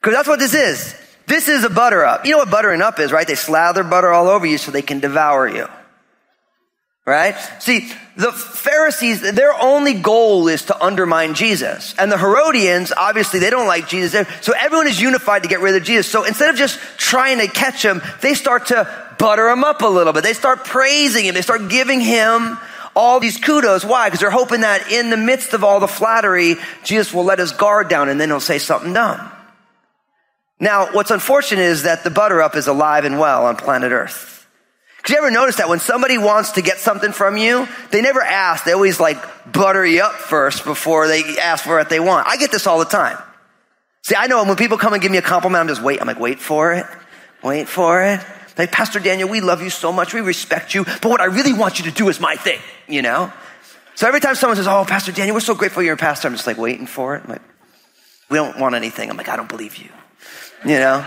Because 0.00 0.16
that's 0.16 0.28
what 0.28 0.38
this 0.38 0.54
is. 0.54 0.94
This 1.26 1.48
is 1.48 1.64
a 1.64 1.70
butter 1.70 2.04
up. 2.04 2.24
You 2.24 2.32
know 2.32 2.38
what 2.38 2.50
buttering 2.50 2.82
up 2.82 2.98
is, 2.98 3.12
right? 3.12 3.26
They 3.26 3.34
slather 3.34 3.82
butter 3.82 4.12
all 4.12 4.28
over 4.28 4.46
you 4.46 4.58
so 4.58 4.70
they 4.70 4.82
can 4.82 5.00
devour 5.00 5.48
you. 5.48 5.68
Right? 7.06 7.34
See, 7.58 7.90
the 8.16 8.32
Pharisees, 8.32 9.20
their 9.20 9.52
only 9.60 9.92
goal 9.92 10.48
is 10.48 10.62
to 10.66 10.82
undermine 10.82 11.34
Jesus. 11.34 11.94
And 11.98 12.10
the 12.10 12.16
Herodians, 12.16 12.92
obviously, 12.96 13.40
they 13.40 13.50
don't 13.50 13.66
like 13.66 13.88
Jesus. 13.88 14.26
So 14.40 14.54
everyone 14.58 14.86
is 14.86 15.00
unified 15.00 15.42
to 15.42 15.48
get 15.48 15.60
rid 15.60 15.74
of 15.76 15.82
Jesus. 15.82 16.10
So 16.10 16.24
instead 16.24 16.48
of 16.48 16.56
just 16.56 16.78
trying 16.96 17.38
to 17.40 17.46
catch 17.46 17.84
him, 17.84 18.00
they 18.22 18.32
start 18.32 18.66
to 18.66 19.14
butter 19.18 19.48
him 19.50 19.64
up 19.64 19.82
a 19.82 19.86
little 19.86 20.14
bit. 20.14 20.22
They 20.22 20.32
start 20.32 20.64
praising 20.64 21.26
him. 21.26 21.34
They 21.34 21.42
start 21.42 21.68
giving 21.68 22.00
him 22.00 22.58
all 22.96 23.20
these 23.20 23.36
kudos. 23.36 23.84
Why? 23.84 24.08
Because 24.08 24.20
they're 24.20 24.30
hoping 24.30 24.62
that 24.62 24.90
in 24.90 25.10
the 25.10 25.18
midst 25.18 25.52
of 25.52 25.62
all 25.62 25.80
the 25.80 25.88
flattery, 25.88 26.56
Jesus 26.84 27.12
will 27.12 27.24
let 27.24 27.38
his 27.38 27.52
guard 27.52 27.90
down 27.90 28.08
and 28.08 28.18
then 28.18 28.30
he'll 28.30 28.40
say 28.40 28.58
something 28.58 28.94
dumb. 28.94 29.30
Now, 30.60 30.92
what's 30.92 31.10
unfortunate 31.10 31.62
is 31.62 31.82
that 31.82 32.04
the 32.04 32.10
butter 32.10 32.40
up 32.40 32.56
is 32.56 32.66
alive 32.66 33.04
and 33.04 33.18
well 33.18 33.46
on 33.46 33.56
planet 33.56 33.92
Earth. 33.92 34.46
Cause 35.02 35.10
you 35.10 35.18
ever 35.18 35.30
notice 35.30 35.56
that 35.56 35.68
when 35.68 35.80
somebody 35.80 36.16
wants 36.16 36.52
to 36.52 36.62
get 36.62 36.78
something 36.78 37.12
from 37.12 37.36
you, 37.36 37.68
they 37.90 38.00
never 38.00 38.22
ask. 38.22 38.64
They 38.64 38.72
always 38.72 38.98
like 38.98 39.18
butter 39.52 39.84
you 39.84 40.00
up 40.00 40.14
first 40.14 40.64
before 40.64 41.08
they 41.08 41.22
ask 41.38 41.64
for 41.64 41.76
what 41.76 41.90
they 41.90 42.00
want. 42.00 42.26
I 42.26 42.38
get 42.38 42.50
this 42.50 42.66
all 42.66 42.78
the 42.78 42.86
time. 42.86 43.18
See, 44.02 44.14
I 44.16 44.28
know 44.28 44.42
when 44.44 44.56
people 44.56 44.78
come 44.78 44.94
and 44.94 45.02
give 45.02 45.12
me 45.12 45.18
a 45.18 45.22
compliment, 45.22 45.60
I'm 45.60 45.68
just 45.68 45.82
wait. 45.82 46.00
I'm 46.00 46.06
like, 46.06 46.18
wait 46.18 46.38
for 46.38 46.72
it. 46.72 46.86
Wait 47.42 47.68
for 47.68 48.02
it. 48.02 48.20
Like, 48.56 48.70
Pastor 48.70 49.00
Daniel, 49.00 49.28
we 49.28 49.40
love 49.40 49.62
you 49.62 49.70
so 49.70 49.92
much. 49.92 50.14
We 50.14 50.20
respect 50.20 50.74
you. 50.74 50.84
But 50.84 51.04
what 51.04 51.20
I 51.20 51.24
really 51.24 51.52
want 51.52 51.78
you 51.78 51.84
to 51.86 51.90
do 51.90 52.08
is 52.08 52.20
my 52.20 52.36
thing, 52.36 52.60
you 52.88 53.02
know? 53.02 53.32
So 53.94 54.08
every 54.08 54.20
time 54.20 54.34
someone 54.34 54.56
says, 54.56 54.66
oh, 54.66 54.84
Pastor 54.86 55.12
Daniel, 55.12 55.34
we're 55.34 55.40
so 55.40 55.54
grateful 55.54 55.82
you're 55.82 55.94
a 55.94 55.98
pastor, 55.98 56.28
I'm 56.28 56.34
just 56.34 56.46
like 56.46 56.58
waiting 56.58 56.86
for 56.86 57.16
it. 57.16 57.24
I'm 57.24 57.30
like, 57.30 57.42
we 58.30 58.36
don't 58.36 58.58
want 58.58 58.74
anything. 58.74 59.10
I'm 59.10 59.16
like, 59.16 59.28
I 59.28 59.36
don't 59.36 59.48
believe 59.48 59.76
you, 59.76 59.90
you 60.64 60.78
know? 60.78 61.06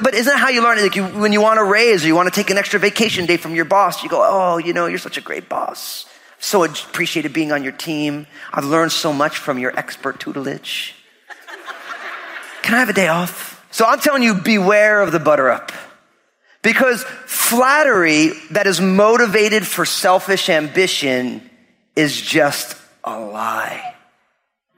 But 0.00 0.14
isn't 0.14 0.32
that 0.32 0.38
how 0.38 0.48
you 0.48 0.62
learn? 0.62 0.78
Like 0.78 0.96
you, 0.96 1.04
when 1.04 1.32
you 1.32 1.40
want 1.40 1.58
to 1.58 1.64
raise 1.64 2.04
or 2.04 2.08
you 2.08 2.14
want 2.14 2.32
to 2.32 2.34
take 2.34 2.50
an 2.50 2.58
extra 2.58 2.80
vacation 2.80 3.26
day 3.26 3.36
from 3.36 3.54
your 3.54 3.64
boss, 3.64 4.02
you 4.02 4.08
go, 4.08 4.20
oh, 4.22 4.58
you 4.58 4.72
know, 4.72 4.86
you're 4.86 4.98
such 4.98 5.16
a 5.16 5.20
great 5.20 5.48
boss. 5.48 6.06
So 6.38 6.64
appreciated 6.64 7.32
being 7.32 7.52
on 7.52 7.62
your 7.62 7.72
team. 7.72 8.26
I've 8.52 8.64
learned 8.64 8.92
so 8.92 9.12
much 9.12 9.38
from 9.38 9.58
your 9.58 9.76
expert 9.78 10.20
tutelage. 10.20 10.94
Can 12.62 12.74
I 12.74 12.80
have 12.80 12.88
a 12.88 12.94
day 12.94 13.08
off? 13.08 13.66
So 13.70 13.86
I'm 13.86 14.00
telling 14.00 14.22
you, 14.22 14.34
beware 14.34 15.00
of 15.00 15.12
the 15.12 15.20
butter 15.20 15.50
up. 15.50 15.72
Because 16.62 17.02
flattery 17.26 18.32
that 18.50 18.66
is 18.66 18.80
motivated 18.80 19.66
for 19.66 19.84
selfish 19.84 20.48
ambition 20.48 21.48
is 21.94 22.20
just 22.20 22.76
a 23.04 23.18
lie 23.18 23.93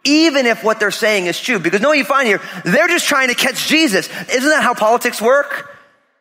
even 0.07 0.47
if 0.47 0.63
what 0.63 0.79
they're 0.79 0.91
saying 0.91 1.27
is 1.27 1.41
true. 1.41 1.59
Because 1.59 1.81
know 1.81 1.89
what 1.89 1.99
you 1.99 2.05
find 2.05 2.27
here? 2.27 2.41
They're 2.65 2.89
just 2.89 3.07
trying 3.07 3.29
to 3.29 3.35
catch 3.35 3.67
Jesus. 3.67 4.09
Isn't 4.31 4.49
that 4.49 4.63
how 4.63 4.73
politics 4.73 5.21
work? 5.21 5.77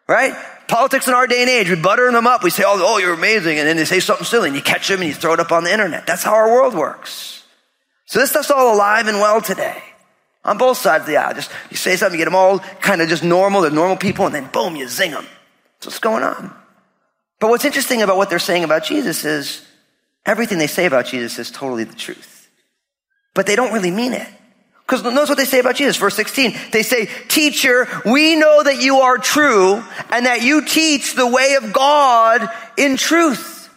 Right? 0.07 0.33
Politics 0.67 1.07
in 1.07 1.13
our 1.13 1.27
day 1.27 1.41
and 1.41 1.49
age, 1.49 1.69
we 1.69 1.75
butter 1.75 2.11
them 2.11 2.27
up. 2.27 2.43
We 2.43 2.49
say, 2.49 2.63
oh, 2.65 2.81
oh, 2.83 2.97
you're 2.97 3.13
amazing. 3.13 3.59
And 3.59 3.67
then 3.67 3.77
they 3.77 3.85
say 3.85 3.99
something 3.99 4.25
silly 4.25 4.49
and 4.49 4.55
you 4.55 4.63
catch 4.63 4.87
them 4.87 4.99
and 4.99 5.07
you 5.07 5.13
throw 5.13 5.33
it 5.33 5.39
up 5.39 5.51
on 5.51 5.63
the 5.63 5.71
internet. 5.71 6.07
That's 6.07 6.23
how 6.23 6.33
our 6.33 6.51
world 6.51 6.73
works. 6.73 7.43
So 8.05 8.19
this 8.19 8.31
stuff's 8.31 8.51
all 8.51 8.75
alive 8.75 9.07
and 9.07 9.19
well 9.19 9.41
today. 9.41 9.81
On 10.43 10.57
both 10.57 10.77
sides 10.77 11.03
of 11.03 11.07
the 11.07 11.17
aisle. 11.17 11.33
Just, 11.33 11.51
you 11.71 11.77
say 11.77 11.95
something, 11.95 12.19
you 12.19 12.23
get 12.23 12.29
them 12.29 12.35
all 12.35 12.59
kind 12.59 13.01
of 13.01 13.09
just 13.09 13.23
normal. 13.23 13.61
They're 13.61 13.71
normal 13.71 13.97
people 13.97 14.25
and 14.25 14.35
then 14.35 14.47
boom, 14.51 14.75
you 14.75 14.87
zing 14.87 15.11
them. 15.11 15.25
That's 15.75 15.87
what's 15.87 15.99
going 15.99 16.23
on. 16.23 16.55
But 17.39 17.49
what's 17.49 17.65
interesting 17.65 18.01
about 18.01 18.17
what 18.17 18.29
they're 18.29 18.39
saying 18.39 18.63
about 18.63 18.83
Jesus 18.83 19.25
is 19.25 19.65
everything 20.25 20.57
they 20.57 20.67
say 20.67 20.85
about 20.85 21.05
Jesus 21.05 21.39
is 21.39 21.51
totally 21.51 21.83
the 21.83 21.95
truth 21.95 22.34
but 23.35 23.45
they 23.45 23.55
don't 23.55 23.73
really 23.73 23.91
mean 23.91 24.13
it. 24.13 24.27
Because 24.85 25.03
notice 25.03 25.29
what 25.29 25.37
they 25.37 25.45
say 25.45 25.59
about 25.59 25.75
Jesus, 25.75 25.97
verse 25.97 26.15
16. 26.15 26.55
They 26.71 26.83
say, 26.83 27.07
teacher, 27.27 27.87
we 28.05 28.35
know 28.35 28.63
that 28.63 28.81
you 28.81 28.97
are 28.97 29.17
true 29.17 29.83
and 30.11 30.25
that 30.25 30.41
you 30.43 30.65
teach 30.65 31.15
the 31.15 31.27
way 31.27 31.55
of 31.55 31.73
God 31.73 32.47
in 32.77 32.97
truth. 32.97 33.69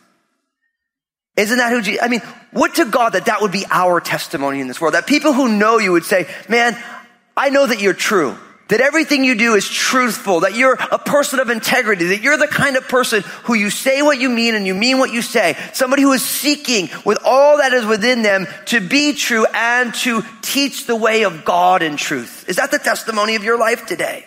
Isn't 1.37 1.57
that 1.57 1.71
who 1.71 1.81
Jesus, 1.81 2.03
I 2.03 2.09
mean, 2.09 2.21
what 2.53 2.75
to 2.75 2.85
God 2.85 3.11
that 3.11 3.27
that 3.27 3.41
would 3.41 3.53
be 3.53 3.65
our 3.71 4.01
testimony 4.01 4.61
in 4.61 4.69
this 4.69 4.81
world? 4.81 4.95
That 4.95 5.07
people 5.07 5.33
who 5.33 5.49
know 5.49 5.79
you 5.79 5.93
would 5.93 6.05
say, 6.05 6.29
man, 6.49 6.77
I 7.37 7.51
know 7.51 7.67
that 7.67 7.81
you're 7.81 7.95
true. 7.95 8.37
That 8.69 8.83
everything 8.83 9.25
you 9.25 9.35
do 9.35 9.55
is 9.55 9.69
truthful, 9.69 10.41
that 10.41 10.55
you're 10.55 10.75
a 10.75 10.99
person 10.99 11.41
of 11.41 11.49
integrity, 11.49 12.09
that 12.09 12.21
you're 12.21 12.37
the 12.37 12.47
kind 12.47 12.77
of 12.77 12.87
person 12.87 13.23
who 13.45 13.55
you 13.55 13.71
say 13.71 14.03
what 14.03 14.19
you 14.19 14.29
mean 14.29 14.55
and 14.55 14.67
you 14.67 14.75
mean 14.75 14.99
what 14.99 15.11
you 15.11 15.23
say. 15.23 15.57
Somebody 15.73 16.03
who 16.03 16.13
is 16.13 16.23
seeking 16.23 16.91
with 17.05 17.19
all 17.25 17.59
that 17.59 17.73
is 17.73 17.87
within 17.87 18.21
them 18.21 18.47
to 18.67 18.81
be 18.81 19.15
true 19.15 19.47
and 19.55 19.95
to 19.95 20.23
teach 20.43 20.87
the 20.87 20.97
way 20.97 21.23
of 21.23 21.47
God 21.47 21.83
in 21.83 21.97
truth. 21.97 22.47
Is 22.47 22.57
that 22.57 22.71
the 22.71 22.79
testimony 22.79 23.37
of 23.37 23.45
your 23.45 23.59
life 23.59 23.87
today? 23.87 24.27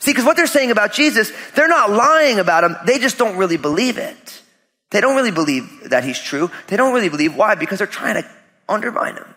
See, 0.00 0.12
because 0.12 0.24
what 0.24 0.36
they're 0.36 0.46
saying 0.46 0.70
about 0.70 0.94
Jesus, 0.94 1.30
they're 1.54 1.68
not 1.68 1.90
lying 1.90 2.38
about 2.38 2.64
him. 2.64 2.76
They 2.86 2.98
just 2.98 3.18
don't 3.18 3.36
really 3.36 3.58
believe 3.58 3.98
it. 3.98 4.42
They 4.90 5.00
don't 5.00 5.14
really 5.14 5.30
believe 5.30 5.90
that 5.90 6.04
he's 6.04 6.18
true. 6.18 6.50
They 6.68 6.76
don't 6.76 6.94
really 6.94 7.08
believe 7.10 7.36
why? 7.36 7.54
Because 7.54 7.78
they're 7.78 7.86
trying 7.86 8.22
to 8.22 8.28
undermine 8.68 9.16
him. 9.16 9.34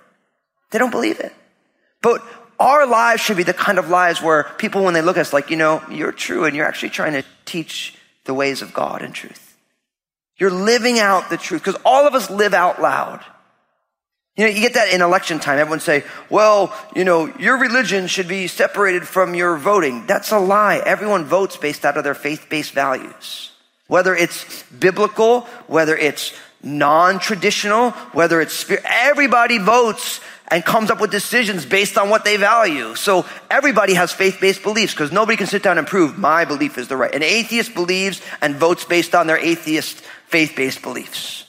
They 0.71 0.79
don't 0.79 0.89
believe 0.89 1.19
it. 1.19 1.33
But 2.01 2.23
our 2.59 2.87
lives 2.87 3.21
should 3.21 3.37
be 3.37 3.43
the 3.43 3.53
kind 3.53 3.77
of 3.77 3.89
lives 3.89 4.21
where 4.21 4.43
people, 4.57 4.83
when 4.83 4.93
they 4.93 5.01
look 5.01 5.17
at 5.17 5.21
us, 5.21 5.33
like, 5.33 5.49
you 5.49 5.57
know, 5.57 5.83
you're 5.89 6.11
true 6.11 6.45
and 6.45 6.55
you're 6.55 6.65
actually 6.65 6.89
trying 6.89 7.13
to 7.13 7.23
teach 7.45 7.95
the 8.25 8.33
ways 8.33 8.61
of 8.61 8.73
God 8.73 9.01
and 9.01 9.13
truth. 9.13 9.57
You're 10.37 10.51
living 10.51 10.99
out 10.99 11.29
the 11.29 11.37
truth 11.37 11.63
because 11.63 11.81
all 11.85 12.07
of 12.07 12.13
us 12.13 12.29
live 12.29 12.53
out 12.53 12.81
loud. 12.81 13.23
You 14.35 14.43
know, 14.43 14.51
you 14.51 14.59
get 14.59 14.73
that 14.73 14.91
in 14.93 15.01
election 15.01 15.39
time. 15.39 15.59
Everyone 15.59 15.79
say, 15.79 16.03
well, 16.29 16.75
you 16.93 17.05
know, 17.05 17.33
your 17.37 17.57
religion 17.57 18.07
should 18.07 18.27
be 18.27 18.47
separated 18.47 19.07
from 19.07 19.33
your 19.33 19.55
voting. 19.55 20.05
That's 20.07 20.31
a 20.31 20.39
lie. 20.39 20.81
Everyone 20.85 21.23
votes 21.23 21.55
based 21.55 21.85
out 21.85 21.95
of 21.95 22.03
their 22.03 22.15
faith-based 22.15 22.73
values. 22.73 23.51
Whether 23.87 24.13
it's 24.13 24.63
biblical, 24.73 25.41
whether 25.67 25.95
it's 25.95 26.33
non-traditional, 26.61 27.91
whether 28.11 28.41
it's 28.41 28.53
spirit, 28.53 28.83
everybody 28.85 29.57
votes 29.57 30.19
and 30.49 30.63
comes 30.63 30.91
up 30.91 31.01
with 31.01 31.11
decisions 31.11 31.65
based 31.65 31.97
on 31.97 32.09
what 32.09 32.23
they 32.23 32.37
value. 32.37 32.95
So 32.95 33.25
everybody 33.49 33.93
has 33.95 34.11
faith-based 34.11 34.63
beliefs 34.63 34.93
because 34.93 35.11
nobody 35.11 35.37
can 35.37 35.47
sit 35.47 35.63
down 35.63 35.77
and 35.77 35.87
prove 35.87 36.17
my 36.17 36.45
belief 36.45 36.77
is 36.77 36.87
the 36.87 36.97
right. 36.97 37.13
An 37.13 37.23
atheist 37.23 37.73
believes 37.73 38.21
and 38.41 38.55
votes 38.55 38.85
based 38.85 39.15
on 39.15 39.27
their 39.27 39.37
atheist 39.37 40.01
faith-based 40.27 40.81
beliefs. 40.81 41.45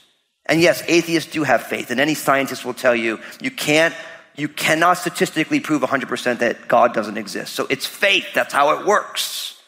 And 0.47 0.61
yes, 0.61 0.83
atheists 0.87 1.31
do 1.33 1.43
have 1.43 1.65
faith, 1.65 1.91
and 1.91 1.99
any 2.01 2.15
scientist 2.15 2.65
will 2.65 2.75
tell 2.75 2.95
you 2.95 3.19
you 3.41 3.51
can't, 3.51 3.95
you 4.37 4.49
cannot 4.49 4.95
statistically 4.95 5.61
prove 5.61 5.83
100% 5.83 6.39
that 6.39 6.69
God 6.69 6.95
doesn't 6.95 7.19
exist. 7.19 7.53
So 7.53 7.67
it's 7.69 7.85
faith. 7.85 8.29
That's 8.33 8.55
how 8.55 8.79
it 8.79 8.87
works. 8.87 9.61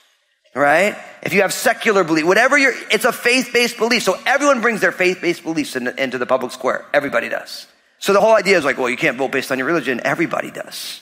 Right? 0.55 0.97
If 1.23 1.35
you 1.35 1.43
have 1.43 1.53
secular 1.53 2.05
belief, 2.05 2.27
whatever 2.27 2.57
you're, 2.57 2.75
it's 2.91 3.05
a 3.05 3.13
faith-based 3.13 3.77
belief. 3.77 4.03
So 4.05 4.19
everyone 4.25 4.61
brings 4.61 4.81
their 4.81 4.93
faith-based 4.93 5.43
beliefs 5.43 5.77
in, 5.77 5.89
into 5.99 6.19
the 6.19 6.27
public 6.27 6.53
square. 6.53 6.87
Everybody 6.95 7.29
does. 7.29 7.67
So 7.99 8.13
the 8.13 8.21
whole 8.21 8.35
idea 8.35 8.59
is 8.59 8.65
like, 8.65 8.79
well, 8.79 8.89
you 8.89 8.97
can't 8.97 9.17
vote 9.17 9.33
based 9.33 9.51
on 9.51 9.59
your 9.59 9.67
religion. 9.67 10.01
Everybody 10.05 10.51
does. 10.51 11.01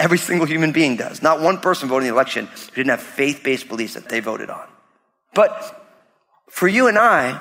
Every 0.00 0.18
single 0.18 0.46
human 0.46 0.72
being 0.72 0.96
does. 0.96 1.22
Not 1.22 1.40
one 1.40 1.58
person 1.58 1.88
voting 1.88 2.08
in 2.08 2.14
the 2.14 2.18
election 2.18 2.46
who 2.46 2.74
didn't 2.76 2.90
have 2.90 3.02
faith-based 3.02 3.68
beliefs 3.68 3.94
that 3.94 4.08
they 4.08 4.20
voted 4.20 4.50
on. 4.50 4.66
But 5.34 5.78
for 6.48 6.66
you 6.66 6.88
and 6.88 6.98
I, 6.98 7.40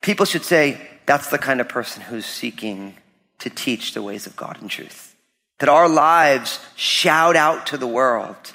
People 0.00 0.24
should 0.24 0.44
say, 0.44 0.80
that's 1.06 1.30
the 1.30 1.38
kind 1.38 1.60
of 1.60 1.68
person 1.68 2.02
who's 2.02 2.26
seeking 2.26 2.94
to 3.40 3.50
teach 3.50 3.92
the 3.92 4.02
ways 4.02 4.26
of 4.26 4.36
God 4.36 4.60
and 4.60 4.70
truth. 4.70 5.14
That 5.58 5.68
our 5.68 5.88
lives 5.88 6.58
shout 6.74 7.36
out 7.36 7.66
to 7.66 7.76
the 7.76 7.86
world, 7.86 8.54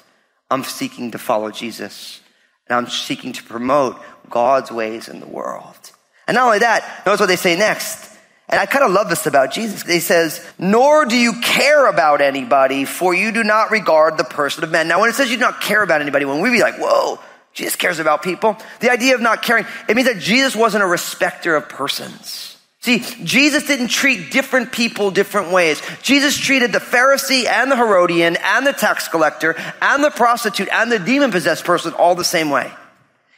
I'm 0.50 0.64
seeking 0.64 1.12
to 1.12 1.18
follow 1.18 1.50
Jesus. 1.50 2.20
And 2.68 2.76
I'm 2.76 2.88
seeking 2.88 3.32
to 3.34 3.44
promote 3.44 3.96
God's 4.28 4.72
ways 4.72 5.06
in 5.08 5.20
the 5.20 5.26
world. 5.26 5.92
And 6.26 6.34
not 6.34 6.46
only 6.46 6.58
that, 6.58 7.02
notice 7.06 7.20
what 7.20 7.26
they 7.26 7.36
say 7.36 7.56
next. 7.56 8.05
And 8.48 8.60
I 8.60 8.66
kind 8.66 8.84
of 8.84 8.92
love 8.92 9.08
this 9.08 9.26
about 9.26 9.52
Jesus. 9.52 9.82
He 9.82 9.98
says, 9.98 10.44
nor 10.58 11.04
do 11.04 11.16
you 11.16 11.40
care 11.40 11.86
about 11.86 12.20
anybody, 12.20 12.84
for 12.84 13.12
you 13.12 13.32
do 13.32 13.42
not 13.42 13.72
regard 13.72 14.18
the 14.18 14.24
person 14.24 14.62
of 14.62 14.70
men. 14.70 14.86
Now, 14.86 15.00
when 15.00 15.10
it 15.10 15.14
says 15.14 15.30
you 15.30 15.36
do 15.36 15.40
not 15.40 15.60
care 15.60 15.82
about 15.82 16.00
anybody, 16.00 16.24
when 16.24 16.40
we 16.40 16.50
be 16.50 16.60
like, 16.60 16.76
whoa, 16.76 17.18
Jesus 17.54 17.74
cares 17.74 17.98
about 17.98 18.22
people. 18.22 18.56
The 18.80 18.90
idea 18.90 19.14
of 19.14 19.20
not 19.20 19.42
caring, 19.42 19.66
it 19.88 19.96
means 19.96 20.06
that 20.06 20.20
Jesus 20.20 20.54
wasn't 20.54 20.84
a 20.84 20.86
respecter 20.86 21.56
of 21.56 21.68
persons. 21.68 22.56
See, 22.80 23.00
Jesus 23.24 23.66
didn't 23.66 23.88
treat 23.88 24.30
different 24.30 24.70
people 24.70 25.10
different 25.10 25.50
ways. 25.50 25.82
Jesus 26.02 26.38
treated 26.38 26.70
the 26.70 26.78
Pharisee 26.78 27.46
and 27.46 27.68
the 27.68 27.76
Herodian 27.76 28.36
and 28.36 28.64
the 28.64 28.72
tax 28.72 29.08
collector 29.08 29.56
and 29.82 30.04
the 30.04 30.10
prostitute 30.10 30.68
and 30.70 30.92
the 30.92 31.00
demon 31.00 31.32
possessed 31.32 31.64
person 31.64 31.94
all 31.94 32.14
the 32.14 32.22
same 32.22 32.48
way. 32.48 32.70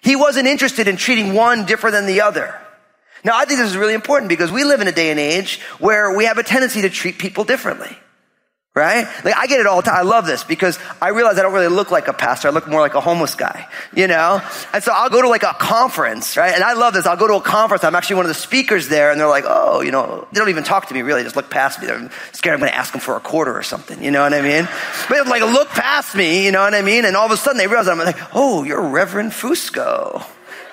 He 0.02 0.16
wasn't 0.16 0.48
interested 0.48 0.86
in 0.86 0.98
treating 0.98 1.32
one 1.32 1.64
different 1.64 1.94
than 1.94 2.04
the 2.04 2.20
other. 2.20 2.60
Now, 3.24 3.36
I 3.36 3.44
think 3.44 3.58
this 3.58 3.70
is 3.70 3.76
really 3.76 3.94
important 3.94 4.28
because 4.28 4.50
we 4.50 4.64
live 4.64 4.80
in 4.80 4.88
a 4.88 4.92
day 4.92 5.10
and 5.10 5.20
age 5.20 5.60
where 5.78 6.16
we 6.16 6.24
have 6.24 6.38
a 6.38 6.42
tendency 6.42 6.82
to 6.82 6.90
treat 6.90 7.18
people 7.18 7.44
differently 7.44 7.96
right? 8.78 9.06
Like 9.24 9.36
I 9.36 9.46
get 9.46 9.60
it 9.60 9.66
all 9.66 9.82
the 9.82 9.90
time. 9.90 9.96
I 9.96 10.02
love 10.02 10.24
this 10.24 10.44
because 10.44 10.78
I 11.02 11.08
realize 11.08 11.36
I 11.38 11.42
don't 11.42 11.52
really 11.52 11.68
look 11.68 11.90
like 11.90 12.06
a 12.06 12.12
pastor. 12.12 12.48
I 12.48 12.52
look 12.52 12.68
more 12.68 12.80
like 12.80 12.94
a 12.94 13.00
homeless 13.00 13.34
guy, 13.34 13.66
you 13.92 14.06
know? 14.06 14.40
And 14.72 14.82
so 14.82 14.92
I'll 14.94 15.10
go 15.10 15.20
to 15.20 15.28
like 15.28 15.42
a 15.42 15.54
conference, 15.54 16.36
right? 16.36 16.54
And 16.54 16.62
I 16.62 16.74
love 16.74 16.94
this. 16.94 17.04
I'll 17.04 17.16
go 17.16 17.26
to 17.26 17.34
a 17.34 17.40
conference. 17.40 17.82
I'm 17.82 17.96
actually 17.96 18.16
one 18.16 18.26
of 18.26 18.28
the 18.28 18.40
speakers 18.40 18.88
there 18.88 19.10
and 19.10 19.20
they're 19.20 19.28
like, 19.28 19.44
oh, 19.46 19.80
you 19.80 19.90
know, 19.90 20.26
they 20.32 20.38
don't 20.38 20.48
even 20.48 20.64
talk 20.64 20.86
to 20.86 20.94
me 20.94 21.02
really. 21.02 21.22
They 21.22 21.26
just 21.26 21.36
look 21.36 21.50
past 21.50 21.80
me. 21.80 21.88
They're 21.88 22.10
scared 22.32 22.54
I'm 22.54 22.60
going 22.60 22.70
to 22.70 22.76
ask 22.76 22.92
them 22.92 23.00
for 23.00 23.16
a 23.16 23.20
quarter 23.20 23.54
or 23.56 23.64
something. 23.64 24.02
You 24.02 24.12
know 24.12 24.22
what 24.22 24.32
I 24.32 24.42
mean? 24.42 24.68
But 25.08 25.26
like 25.26 25.42
look 25.42 25.68
past 25.70 26.14
me, 26.14 26.44
you 26.44 26.52
know 26.52 26.62
what 26.62 26.74
I 26.74 26.82
mean? 26.82 27.04
And 27.04 27.16
all 27.16 27.26
of 27.26 27.32
a 27.32 27.36
sudden 27.36 27.58
they 27.58 27.66
realize 27.66 27.88
I'm 27.88 27.98
like, 27.98 28.34
oh, 28.34 28.62
you're 28.62 28.88
Reverend 28.88 29.32
Fusco. 29.32 30.24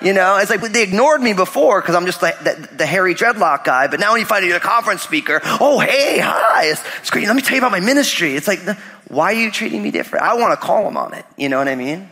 You 0.02 0.12
know, 0.12 0.36
it's 0.36 0.50
like 0.50 0.60
they 0.60 0.82
ignored 0.82 1.22
me 1.22 1.32
before 1.32 1.80
because 1.80 1.94
I'm 1.94 2.06
just 2.06 2.20
like 2.20 2.38
the, 2.40 2.68
the, 2.76 2.86
hairy 2.86 3.14
dreadlock 3.14 3.64
guy. 3.64 3.86
But 3.86 3.98
now 3.98 4.12
when 4.12 4.20
you 4.20 4.26
find 4.26 4.44
you're 4.44 4.56
a 4.56 4.60
conference 4.60 5.02
speaker, 5.02 5.40
oh, 5.44 5.80
hey, 5.80 6.18
hi, 6.18 6.66
it's, 6.66 6.82
it's 6.98 7.10
great. 7.10 7.26
Let 7.26 7.34
me 7.34 7.42
tell 7.42 7.54
you 7.54 7.62
about 7.62 7.72
my 7.72 7.80
ministry. 7.80 8.34
It's 8.34 8.46
like, 8.46 8.60
why 9.08 9.32
are 9.32 9.40
you 9.40 9.50
treating 9.50 9.82
me 9.82 9.90
different? 9.90 10.24
I 10.24 10.34
want 10.34 10.52
to 10.52 10.64
call 10.64 10.84
them 10.84 10.96
on 10.96 11.14
it. 11.14 11.24
You 11.38 11.48
know 11.48 11.58
what 11.58 11.68
I 11.68 11.76
mean? 11.76 12.10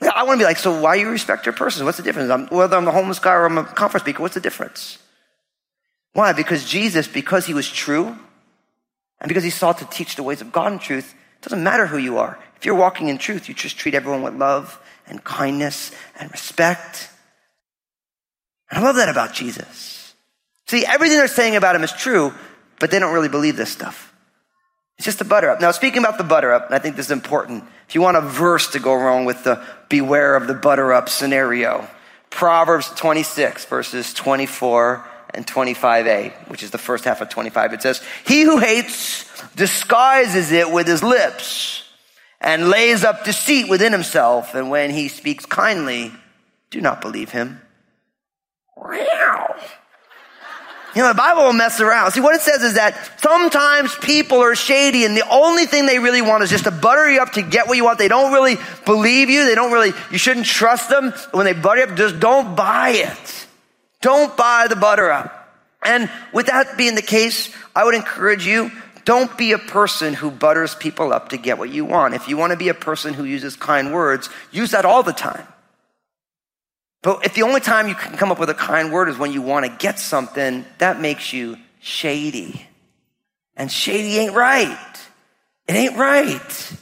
I 0.00 0.24
want 0.24 0.38
to 0.38 0.42
be 0.42 0.46
like, 0.46 0.56
so 0.58 0.80
why 0.80 0.96
you 0.96 1.08
respect 1.08 1.46
your 1.46 1.52
person? 1.54 1.84
What's 1.84 1.98
the 1.98 2.02
difference? 2.02 2.30
I'm, 2.30 2.46
whether 2.48 2.76
I'm 2.76 2.88
a 2.88 2.92
homeless 2.92 3.18
guy 3.18 3.32
or 3.32 3.44
I'm 3.46 3.58
a 3.58 3.64
conference 3.64 4.02
speaker, 4.04 4.22
what's 4.22 4.34
the 4.34 4.40
difference? 4.40 4.98
Why? 6.14 6.32
Because 6.32 6.64
Jesus, 6.64 7.06
because 7.06 7.46
he 7.46 7.54
was 7.54 7.68
true, 7.70 8.16
and 9.20 9.28
because 9.28 9.44
he 9.44 9.50
sought 9.50 9.78
to 9.78 9.84
teach 9.86 10.16
the 10.16 10.22
ways 10.22 10.40
of 10.40 10.52
God 10.52 10.72
in 10.72 10.78
truth, 10.78 11.14
it 11.38 11.42
doesn't 11.42 11.62
matter 11.62 11.86
who 11.86 11.98
you 11.98 12.18
are. 12.18 12.38
If 12.56 12.64
you're 12.64 12.74
walking 12.74 13.08
in 13.08 13.18
truth, 13.18 13.48
you 13.48 13.54
just 13.54 13.78
treat 13.78 13.94
everyone 13.94 14.22
with 14.22 14.34
love 14.34 14.80
and 15.06 15.22
kindness 15.22 15.92
and 16.18 16.30
respect. 16.30 17.08
And 18.70 18.78
I 18.78 18.82
love 18.82 18.96
that 18.96 19.08
about 19.08 19.34
Jesus. 19.34 20.14
See, 20.66 20.84
everything 20.86 21.18
they're 21.18 21.28
saying 21.28 21.56
about 21.56 21.76
him 21.76 21.82
is 21.82 21.92
true, 21.92 22.32
but 22.80 22.90
they 22.90 22.98
don't 22.98 23.12
really 23.12 23.28
believe 23.28 23.56
this 23.56 23.70
stuff. 23.70 24.12
It's 24.96 25.04
just 25.04 25.20
a 25.20 25.24
butter 25.24 25.50
up. 25.50 25.60
Now, 25.60 25.72
speaking 25.72 26.02
about 26.02 26.18
the 26.18 26.24
butter 26.24 26.52
up, 26.52 26.66
and 26.66 26.74
I 26.74 26.78
think 26.78 26.96
this 26.96 27.06
is 27.06 27.12
important. 27.12 27.64
If 27.88 27.94
you 27.94 28.00
want 28.00 28.16
a 28.16 28.20
verse 28.20 28.72
to 28.72 28.78
go 28.78 28.94
wrong 28.94 29.24
with 29.24 29.44
the 29.44 29.62
beware 29.88 30.36
of 30.36 30.46
the 30.46 30.54
butter 30.54 30.92
up 30.92 31.08
scenario, 31.08 31.88
Proverbs 32.30 32.88
26, 32.90 33.64
verses 33.66 34.14
24 34.14 35.04
and 35.34 35.46
25a, 35.46 36.48
which 36.48 36.62
is 36.62 36.70
the 36.70 36.78
first 36.78 37.04
half 37.04 37.20
of 37.20 37.28
25, 37.28 37.74
it 37.74 37.82
says, 37.82 38.02
He 38.24 38.42
who 38.42 38.58
hates 38.58 39.24
disguises 39.56 40.52
it 40.52 40.70
with 40.70 40.86
his 40.86 41.02
lips 41.02 41.83
and 42.40 42.68
lays 42.68 43.04
up 43.04 43.24
deceit 43.24 43.68
within 43.68 43.92
himself. 43.92 44.54
And 44.54 44.70
when 44.70 44.90
he 44.90 45.08
speaks 45.08 45.46
kindly, 45.46 46.12
do 46.70 46.80
not 46.80 47.00
believe 47.00 47.30
him. 47.30 47.60
Wow. 48.76 49.56
You 50.94 51.02
know, 51.02 51.08
the 51.08 51.14
Bible 51.14 51.42
will 51.42 51.52
mess 51.52 51.80
around. 51.80 52.12
See, 52.12 52.20
what 52.20 52.36
it 52.36 52.40
says 52.40 52.62
is 52.62 52.74
that 52.74 52.96
sometimes 53.20 53.94
people 53.96 54.38
are 54.38 54.54
shady 54.54 55.04
and 55.04 55.16
the 55.16 55.28
only 55.28 55.66
thing 55.66 55.86
they 55.86 55.98
really 55.98 56.22
want 56.22 56.44
is 56.44 56.50
just 56.50 56.64
to 56.64 56.70
butter 56.70 57.10
you 57.10 57.20
up 57.20 57.32
to 57.32 57.42
get 57.42 57.66
what 57.66 57.76
you 57.76 57.84
want. 57.84 57.98
They 57.98 58.06
don't 58.06 58.32
really 58.32 58.56
believe 58.84 59.28
you. 59.28 59.44
They 59.44 59.56
don't 59.56 59.72
really, 59.72 59.92
you 60.12 60.18
shouldn't 60.18 60.46
trust 60.46 60.88
them. 60.88 61.12
When 61.32 61.46
they 61.46 61.52
butter 61.52 61.80
you 61.80 61.86
up, 61.88 61.96
just 61.96 62.20
don't 62.20 62.54
buy 62.54 62.90
it. 62.90 63.46
Don't 64.02 64.36
buy 64.36 64.66
the 64.68 64.76
butter 64.76 65.10
up. 65.10 65.40
And 65.82 66.08
with 66.32 66.46
that 66.46 66.76
being 66.76 66.94
the 66.94 67.02
case, 67.02 67.52
I 67.74 67.84
would 67.84 67.94
encourage 67.94 68.46
you 68.46 68.70
don't 69.04 69.36
be 69.36 69.52
a 69.52 69.58
person 69.58 70.14
who 70.14 70.30
butters 70.30 70.74
people 70.74 71.12
up 71.12 71.30
to 71.30 71.36
get 71.36 71.58
what 71.58 71.70
you 71.70 71.84
want. 71.84 72.14
If 72.14 72.28
you 72.28 72.36
want 72.36 72.52
to 72.52 72.56
be 72.56 72.68
a 72.68 72.74
person 72.74 73.14
who 73.14 73.24
uses 73.24 73.56
kind 73.56 73.92
words, 73.92 74.28
use 74.50 74.70
that 74.70 74.84
all 74.84 75.02
the 75.02 75.12
time. 75.12 75.46
But 77.02 77.26
if 77.26 77.34
the 77.34 77.42
only 77.42 77.60
time 77.60 77.88
you 77.88 77.94
can 77.94 78.16
come 78.16 78.32
up 78.32 78.38
with 78.38 78.48
a 78.48 78.54
kind 78.54 78.90
word 78.90 79.10
is 79.10 79.18
when 79.18 79.32
you 79.32 79.42
want 79.42 79.66
to 79.66 79.76
get 79.78 79.98
something, 79.98 80.64
that 80.78 81.00
makes 81.00 81.32
you 81.32 81.58
shady. 81.80 82.66
And 83.56 83.70
shady 83.70 84.16
ain't 84.18 84.34
right. 84.34 84.96
It 85.68 85.74
ain't 85.74 85.96
right. 85.96 86.72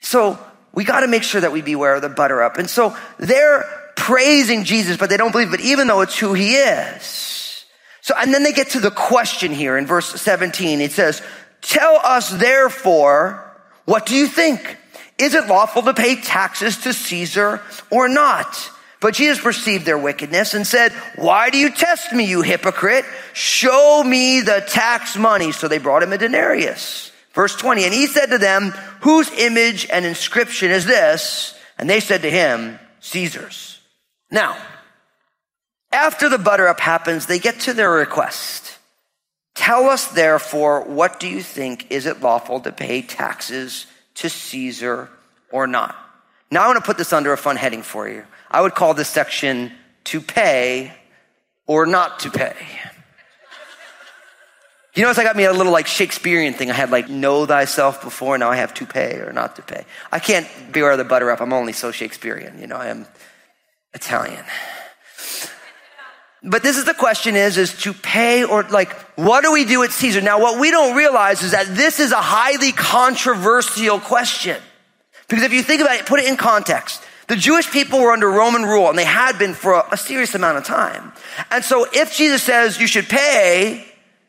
So 0.00 0.38
we 0.74 0.84
got 0.84 1.00
to 1.00 1.08
make 1.08 1.22
sure 1.22 1.40
that 1.40 1.52
we 1.52 1.62
beware 1.62 1.94
of 1.94 2.02
the 2.02 2.10
butter 2.10 2.42
up. 2.42 2.58
And 2.58 2.68
so 2.68 2.94
they're 3.18 3.64
praising 3.96 4.64
Jesus, 4.64 4.98
but 4.98 5.08
they 5.08 5.16
don't 5.16 5.32
believe, 5.32 5.50
but 5.50 5.60
even 5.60 5.86
though 5.86 6.02
it's 6.02 6.18
who 6.18 6.34
he 6.34 6.54
is. 6.56 7.64
So, 8.02 8.14
and 8.16 8.32
then 8.32 8.42
they 8.42 8.52
get 8.52 8.70
to 8.70 8.80
the 8.80 8.90
question 8.90 9.52
here 9.52 9.76
in 9.76 9.86
verse 9.86 10.20
17. 10.20 10.80
It 10.80 10.92
says, 10.92 11.22
Tell 11.62 11.96
us 11.96 12.30
therefore, 12.30 13.42
what 13.84 14.06
do 14.06 14.14
you 14.14 14.26
think? 14.26 14.76
Is 15.18 15.34
it 15.34 15.46
lawful 15.46 15.82
to 15.82 15.94
pay 15.94 16.20
taxes 16.20 16.78
to 16.78 16.92
Caesar 16.92 17.62
or 17.90 18.08
not? 18.08 18.70
But 19.00 19.14
Jesus 19.14 19.42
perceived 19.42 19.84
their 19.84 19.98
wickedness 19.98 20.54
and 20.54 20.66
said, 20.66 20.92
why 21.16 21.50
do 21.50 21.58
you 21.58 21.70
test 21.70 22.12
me, 22.12 22.24
you 22.24 22.42
hypocrite? 22.42 23.04
Show 23.34 24.02
me 24.04 24.40
the 24.40 24.64
tax 24.68 25.16
money. 25.16 25.52
So 25.52 25.68
they 25.68 25.78
brought 25.78 26.02
him 26.02 26.12
a 26.12 26.18
denarius. 26.18 27.12
Verse 27.32 27.54
20. 27.56 27.84
And 27.84 27.94
he 27.94 28.06
said 28.06 28.26
to 28.26 28.38
them, 28.38 28.72
whose 29.00 29.30
image 29.32 29.86
and 29.90 30.04
inscription 30.04 30.70
is 30.70 30.86
this? 30.86 31.54
And 31.78 31.88
they 31.88 32.00
said 32.00 32.22
to 32.22 32.30
him, 32.30 32.78
Caesar's. 33.00 33.78
Now, 34.30 34.56
after 35.92 36.28
the 36.28 36.38
butter 36.38 36.66
up 36.66 36.80
happens, 36.80 37.26
they 37.26 37.38
get 37.38 37.60
to 37.60 37.74
their 37.74 37.90
request. 37.90 38.75
Tell 39.66 39.86
us 39.86 40.06
therefore, 40.06 40.82
what 40.82 41.18
do 41.18 41.26
you 41.26 41.42
think? 41.42 41.90
Is 41.90 42.06
it 42.06 42.20
lawful 42.20 42.60
to 42.60 42.70
pay 42.70 43.02
taxes 43.02 43.86
to 44.14 44.30
Caesar 44.30 45.10
or 45.50 45.66
not? 45.66 45.96
Now 46.52 46.62
I 46.62 46.66
want 46.68 46.78
to 46.78 46.86
put 46.86 46.98
this 46.98 47.12
under 47.12 47.32
a 47.32 47.36
fun 47.36 47.56
heading 47.56 47.82
for 47.82 48.08
you. 48.08 48.24
I 48.48 48.60
would 48.60 48.76
call 48.76 48.94
this 48.94 49.08
section 49.08 49.72
to 50.04 50.20
pay 50.20 50.92
or 51.66 51.84
not 51.84 52.20
to 52.20 52.30
pay. 52.30 52.54
You 54.94 55.02
notice 55.02 55.18
I 55.18 55.24
got 55.24 55.34
me 55.34 55.42
a 55.42 55.52
little 55.52 55.72
like 55.72 55.88
Shakespearean 55.88 56.52
thing. 56.52 56.70
I 56.70 56.74
had 56.74 56.92
like 56.92 57.08
know 57.08 57.44
thyself 57.44 58.02
before. 58.02 58.38
Now 58.38 58.52
I 58.52 58.56
have 58.58 58.72
to 58.74 58.86
pay 58.86 59.16
or 59.16 59.32
not 59.32 59.56
to 59.56 59.62
pay. 59.62 59.84
I 60.12 60.20
can't 60.20 60.46
beware 60.70 60.96
the 60.96 61.02
butter 61.02 61.28
up. 61.32 61.40
I'm 61.40 61.52
only 61.52 61.72
so 61.72 61.90
Shakespearean. 61.90 62.60
You 62.60 62.68
know, 62.68 62.76
I 62.76 62.86
am 62.86 63.04
Italian. 63.92 64.44
But 66.48 66.62
this 66.62 66.76
is 66.78 66.84
the 66.84 66.94
question 66.94 67.34
is, 67.34 67.58
is 67.58 67.76
to 67.82 67.92
pay 67.92 68.44
or 68.44 68.62
like, 68.62 68.92
what 69.16 69.42
do 69.42 69.52
we 69.52 69.64
do 69.64 69.82
at 69.82 69.90
Caesar? 69.90 70.20
Now, 70.20 70.40
what 70.40 70.60
we 70.60 70.70
don't 70.70 70.96
realize 70.96 71.42
is 71.42 71.50
that 71.50 71.66
this 71.66 71.98
is 71.98 72.12
a 72.12 72.22
highly 72.22 72.70
controversial 72.70 73.98
question. 73.98 74.56
Because 75.28 75.42
if 75.42 75.52
you 75.52 75.62
think 75.62 75.80
about 75.82 75.96
it, 75.96 76.06
put 76.06 76.20
it 76.20 76.26
in 76.26 76.36
context. 76.36 77.02
The 77.26 77.34
Jewish 77.34 77.68
people 77.72 78.00
were 78.00 78.12
under 78.12 78.30
Roman 78.30 78.62
rule 78.62 78.88
and 78.88 78.96
they 78.96 79.04
had 79.04 79.40
been 79.40 79.54
for 79.54 79.74
a, 79.74 79.88
a 79.90 79.96
serious 79.96 80.36
amount 80.36 80.58
of 80.58 80.64
time. 80.64 81.12
And 81.50 81.64
so 81.64 81.84
if 81.92 82.14
Jesus 82.14 82.44
says 82.44 82.80
you 82.80 82.86
should 82.86 83.08
pay 83.08 83.84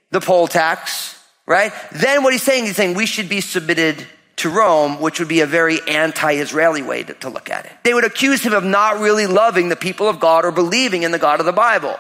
the 0.10 0.20
poll 0.20 0.48
tax, 0.48 1.24
right? 1.46 1.72
Then 1.92 2.24
what 2.24 2.34
he's 2.34 2.42
saying, 2.42 2.66
he's 2.66 2.76
saying 2.76 2.96
we 2.96 3.06
should 3.06 3.30
be 3.30 3.42
submitted 3.42 4.08
to 4.38 4.50
Rome, 4.50 5.00
which 5.00 5.20
would 5.20 5.28
be 5.28 5.42
a 5.42 5.46
very 5.46 5.80
anti-Israeli 5.88 6.82
way 6.82 7.04
to, 7.04 7.14
to 7.16 7.30
look 7.30 7.52
at 7.52 7.66
it. 7.66 7.72
They 7.84 7.94
would 7.94 8.06
accuse 8.06 8.42
him 8.42 8.54
of 8.54 8.64
not 8.64 9.00
really 9.00 9.28
loving 9.28 9.70
the 9.70 9.76
people 9.76 10.10
of 10.10 10.20
God 10.20 10.46
or 10.46 10.52
believing 10.52 11.04
in 11.04 11.12
the 11.12 11.20
God 11.20 11.40
of 11.40 11.46
the 11.46 11.54
Bible. 11.54 11.96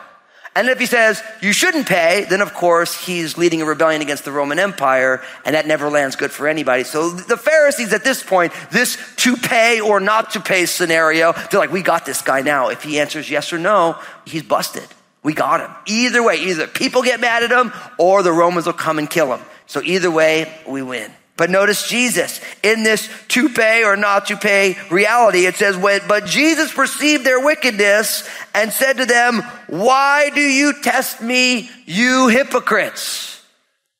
And 0.57 0.69
if 0.69 0.79
he 0.79 0.87
says 0.87 1.21
you 1.39 1.53
shouldn't 1.53 1.87
pay, 1.87 2.25
then 2.27 2.41
of 2.41 2.51
course 2.51 3.05
he's 3.05 3.37
leading 3.37 3.61
a 3.61 3.65
rebellion 3.65 4.01
against 4.01 4.25
the 4.25 4.31
Roman 4.31 4.57
Empire, 4.57 5.21
and 5.45 5.53
that 5.53 5.67
never 5.67 5.87
lands 5.87 6.15
good 6.15 6.31
for 6.31 6.47
anybody. 6.47 6.83
So 6.83 7.11
the 7.11 7.37
Pharisees 7.37 7.93
at 7.93 8.03
this 8.03 8.23
point, 8.23 8.51
this 8.71 8.97
to 9.17 9.37
pay 9.37 9.79
or 9.79 9.99
not 9.99 10.31
to 10.31 10.39
pay 10.39 10.65
scenario, 10.65 11.33
they're 11.33 11.59
like, 11.59 11.71
we 11.71 11.83
got 11.83 12.07
this 12.07 12.23
guy 12.23 12.41
now. 12.41 12.69
If 12.69 12.81
he 12.81 12.99
answers 12.99 13.29
yes 13.29 13.53
or 13.53 13.59
no, 13.59 13.99
he's 14.25 14.41
busted. 14.41 14.87
We 15.21 15.35
got 15.35 15.59
him. 15.59 15.69
Either 15.85 16.23
way, 16.23 16.37
either 16.37 16.65
people 16.65 17.03
get 17.03 17.19
mad 17.19 17.43
at 17.43 17.51
him 17.51 17.71
or 17.99 18.23
the 18.23 18.31
Romans 18.31 18.65
will 18.65 18.73
come 18.73 18.97
and 18.97 19.07
kill 19.07 19.31
him. 19.35 19.45
So 19.67 19.83
either 19.83 20.09
way, 20.09 20.51
we 20.67 20.81
win. 20.81 21.11
But 21.37 21.51
notice 21.51 21.87
Jesus 21.87 22.41
in 22.63 22.81
this 22.81 23.07
to 23.29 23.47
pay 23.47 23.83
or 23.83 23.95
not 23.95 24.25
to 24.27 24.35
pay 24.35 24.75
reality. 24.89 25.45
It 25.45 25.55
says, 25.55 25.77
but 25.77 26.25
Jesus 26.25 26.73
perceived 26.73 27.23
their 27.23 27.39
wickedness 27.39 28.27
and 28.55 28.73
said 28.73 28.97
to 28.97 29.05
them, 29.05 29.43
why 29.67 30.31
do 30.31 30.41
you 30.41 30.73
test 30.81 31.21
me, 31.21 31.69
you 31.85 32.27
hypocrites? 32.27 33.43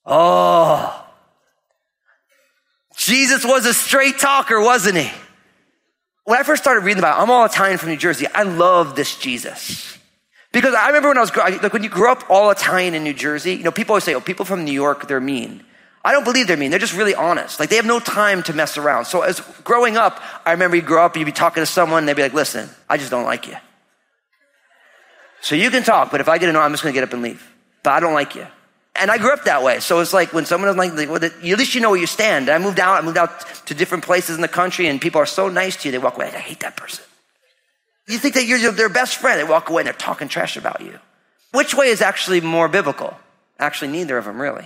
Oh, 0.03 1.05
Jesus 2.95 3.45
was 3.45 3.67
a 3.67 3.73
straight 3.73 4.17
talker, 4.17 4.59
wasn't 4.59 4.97
he? 4.97 5.11
When 6.23 6.39
I 6.39 6.43
first 6.43 6.63
started 6.63 6.83
reading 6.83 6.99
about 6.99 7.21
I'm 7.21 7.29
all 7.29 7.45
Italian 7.45 7.77
from 7.77 7.89
New 7.89 7.97
Jersey. 7.97 8.25
I 8.33 8.43
love 8.43 8.95
this 8.95 9.15
Jesus. 9.17 9.97
Because 10.51 10.73
I 10.73 10.87
remember 10.87 11.09
when 11.09 11.17
I 11.17 11.21
was, 11.21 11.35
like 11.35 11.71
when 11.71 11.83
you 11.83 11.89
grew 11.89 12.11
up 12.11 12.23
all 12.31 12.49
Italian 12.49 12.95
in 12.95 13.03
New 13.03 13.13
Jersey, 13.13 13.53
you 13.53 13.63
know, 13.63 13.71
people 13.71 13.93
always 13.93 14.05
say, 14.05 14.15
oh, 14.15 14.21
people 14.21 14.43
from 14.43 14.65
New 14.65 14.71
York, 14.71 15.07
they're 15.07 15.21
mean. 15.21 15.63
I 16.07 16.13
don't 16.13 16.23
believe 16.23 16.47
they're 16.47 16.55
mean. 16.55 16.69
They're 16.71 16.79
just 16.79 16.95
really 16.95 17.15
honest. 17.15 17.59
Like 17.59 17.67
they 17.67 17.75
have 17.75 17.85
no 17.85 17.99
time 17.99 18.41
to 18.43 18.53
mess 18.53 18.77
around. 18.77 19.03
So 19.05 19.23
as 19.23 19.41
growing 19.65 19.97
up, 19.97 20.21
I 20.45 20.53
remember 20.53 20.77
you 20.77 20.81
grow 20.81 21.03
up, 21.03 21.15
and 21.15 21.19
you'd 21.19 21.25
be 21.25 21.33
talking 21.33 21.61
to 21.61 21.65
someone, 21.65 21.99
and 21.99 22.07
they'd 22.07 22.15
be 22.15 22.21
like, 22.21 22.33
listen, 22.33 22.69
I 22.89 22.95
just 22.95 23.11
don't 23.11 23.25
like 23.25 23.45
you. 23.45 23.57
So 25.41 25.55
you 25.55 25.69
can 25.69 25.83
talk, 25.83 26.09
but 26.09 26.21
if 26.21 26.29
I 26.29 26.37
get 26.37 26.47
a 26.47 26.53
no, 26.53 26.61
I'm 26.61 26.71
just 26.71 26.81
going 26.81 26.93
to 26.93 26.97
get 26.97 27.05
up 27.05 27.11
and 27.11 27.21
leave. 27.21 27.45
But 27.83 27.91
I 27.91 27.99
don't 27.99 28.13
like 28.13 28.35
you. 28.35 28.47
And 28.95 29.11
I 29.11 29.17
grew 29.17 29.33
up 29.33 29.43
that 29.43 29.63
way. 29.63 29.81
So 29.81 29.99
it's 29.99 30.13
like 30.13 30.31
when 30.31 30.45
someone 30.45 30.67
doesn't 30.67 30.79
like, 30.79 30.93
like 30.93 31.09
well, 31.09 31.21
at 31.21 31.43
least 31.43 31.75
you 31.75 31.81
know 31.81 31.89
where 31.89 31.99
you 31.99 32.07
stand. 32.07 32.47
And 32.47 32.55
I 32.55 32.65
moved 32.65 32.79
out, 32.79 33.03
I 33.03 33.05
moved 33.05 33.17
out 33.17 33.45
to 33.65 33.73
different 33.73 34.05
places 34.05 34.37
in 34.37 34.41
the 34.41 34.47
country, 34.47 34.87
and 34.87 35.01
people 35.01 35.19
are 35.19 35.25
so 35.25 35.49
nice 35.49 35.75
to 35.81 35.89
you, 35.89 35.91
they 35.91 35.97
walk 35.97 36.15
away. 36.15 36.27
I 36.27 36.39
hate 36.39 36.61
that 36.61 36.77
person. 36.77 37.03
You 38.07 38.17
think 38.17 38.35
that 38.35 38.45
you're 38.45 38.71
their 38.71 38.87
best 38.87 39.17
friend. 39.17 39.41
They 39.41 39.43
walk 39.43 39.69
away 39.69 39.81
and 39.81 39.87
they're 39.87 39.93
talking 39.93 40.29
trash 40.29 40.55
about 40.55 40.79
you. 40.79 40.97
Which 41.51 41.73
way 41.73 41.87
is 41.87 42.01
actually 42.01 42.39
more 42.39 42.69
biblical? 42.69 43.13
Actually, 43.59 43.91
neither 43.91 44.17
of 44.17 44.23
them 44.23 44.41
really. 44.41 44.65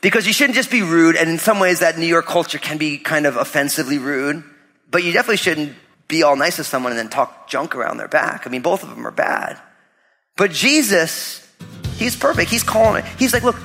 Because 0.00 0.26
you 0.26 0.32
shouldn't 0.32 0.54
just 0.54 0.70
be 0.70 0.82
rude, 0.82 1.16
and 1.16 1.28
in 1.28 1.38
some 1.38 1.58
ways 1.58 1.80
that 1.80 1.98
New 1.98 2.06
York 2.06 2.26
culture 2.26 2.58
can 2.58 2.78
be 2.78 2.98
kind 2.98 3.26
of 3.26 3.36
offensively 3.36 3.98
rude, 3.98 4.44
but 4.90 5.02
you 5.02 5.12
definitely 5.12 5.38
shouldn't 5.38 5.74
be 6.06 6.22
all 6.22 6.36
nice 6.36 6.56
to 6.56 6.64
someone 6.64 6.92
and 6.92 6.98
then 6.98 7.08
talk 7.08 7.48
junk 7.48 7.74
around 7.74 7.98
their 7.98 8.08
back. 8.08 8.46
I 8.46 8.50
mean, 8.50 8.62
both 8.62 8.82
of 8.82 8.90
them 8.90 9.06
are 9.06 9.10
bad. 9.10 9.60
But 10.36 10.52
Jesus, 10.52 11.46
he's 11.96 12.16
perfect. 12.16 12.50
He's 12.50 12.62
calling 12.62 13.04
it. 13.04 13.10
He's 13.18 13.32
like, 13.32 13.42
look, 13.42 13.56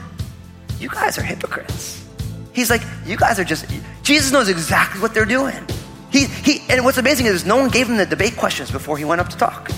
you 0.79 0.89
guys 0.89 1.17
are 1.17 1.21
hypocrites. 1.21 2.03
He's 2.51 2.69
like, 2.69 2.81
you 3.05 3.15
guys 3.15 3.39
are 3.39 3.43
just, 3.43 3.65
Jesus 4.03 4.31
knows 4.31 4.49
exactly 4.49 5.01
what 5.01 5.13
they're 5.13 5.25
doing. 5.25 5.65
He, 6.11 6.25
he, 6.25 6.61
and 6.69 6.83
what's 6.83 6.97
amazing 6.97 7.27
is 7.27 7.45
no 7.45 7.57
one 7.57 7.69
gave 7.69 7.87
him 7.87 7.97
the 7.97 8.05
debate 8.05 8.37
questions 8.37 8.69
before 8.69 8.97
he 8.97 9.05
went 9.05 9.21
up 9.21 9.29
to 9.29 9.37
talk. 9.37 9.69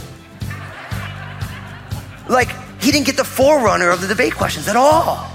Like, 2.27 2.49
he 2.81 2.91
didn't 2.91 3.05
get 3.05 3.17
the 3.17 3.23
forerunner 3.23 3.89
of 3.89 4.01
the 4.01 4.07
debate 4.07 4.33
questions 4.33 4.67
at 4.67 4.75
all. 4.75 5.31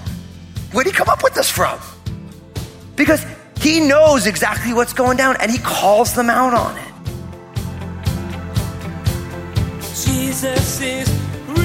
Where'd 0.73 0.87
he 0.87 0.93
come 0.93 1.09
up 1.09 1.25
with 1.25 1.35
this 1.35 1.51
from? 1.51 1.81
Because 2.95 3.25
he 3.61 3.81
knows 3.81 4.27
exactly 4.27 4.73
what's 4.73 4.93
going 4.93 5.17
down 5.17 5.37
and 5.41 5.51
he 5.51 5.59
calls 5.59 6.15
them 6.15 6.31
out 6.31 6.55
on 6.55 6.77
it. 6.79 6.87
Jesus 10.05 10.81
is 10.81 11.09
real. 11.49 11.57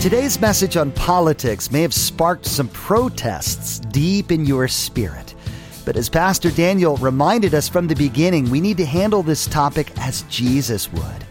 Today's 0.00 0.38
message 0.40 0.76
on 0.76 0.92
politics 0.92 1.70
may 1.70 1.80
have 1.82 1.94
sparked 1.94 2.44
some 2.44 2.68
protests 2.68 3.80
deep 3.80 4.30
in 4.30 4.44
your 4.44 4.68
spirit. 4.68 5.34
But 5.86 5.96
as 5.96 6.10
Pastor 6.10 6.50
Daniel 6.50 6.98
reminded 6.98 7.54
us 7.54 7.68
from 7.68 7.88
the 7.88 7.96
beginning, 7.96 8.50
we 8.50 8.60
need 8.60 8.76
to 8.76 8.84
handle 8.84 9.22
this 9.22 9.46
topic 9.46 9.90
as 9.98 10.22
Jesus 10.24 10.92
would. 10.92 11.26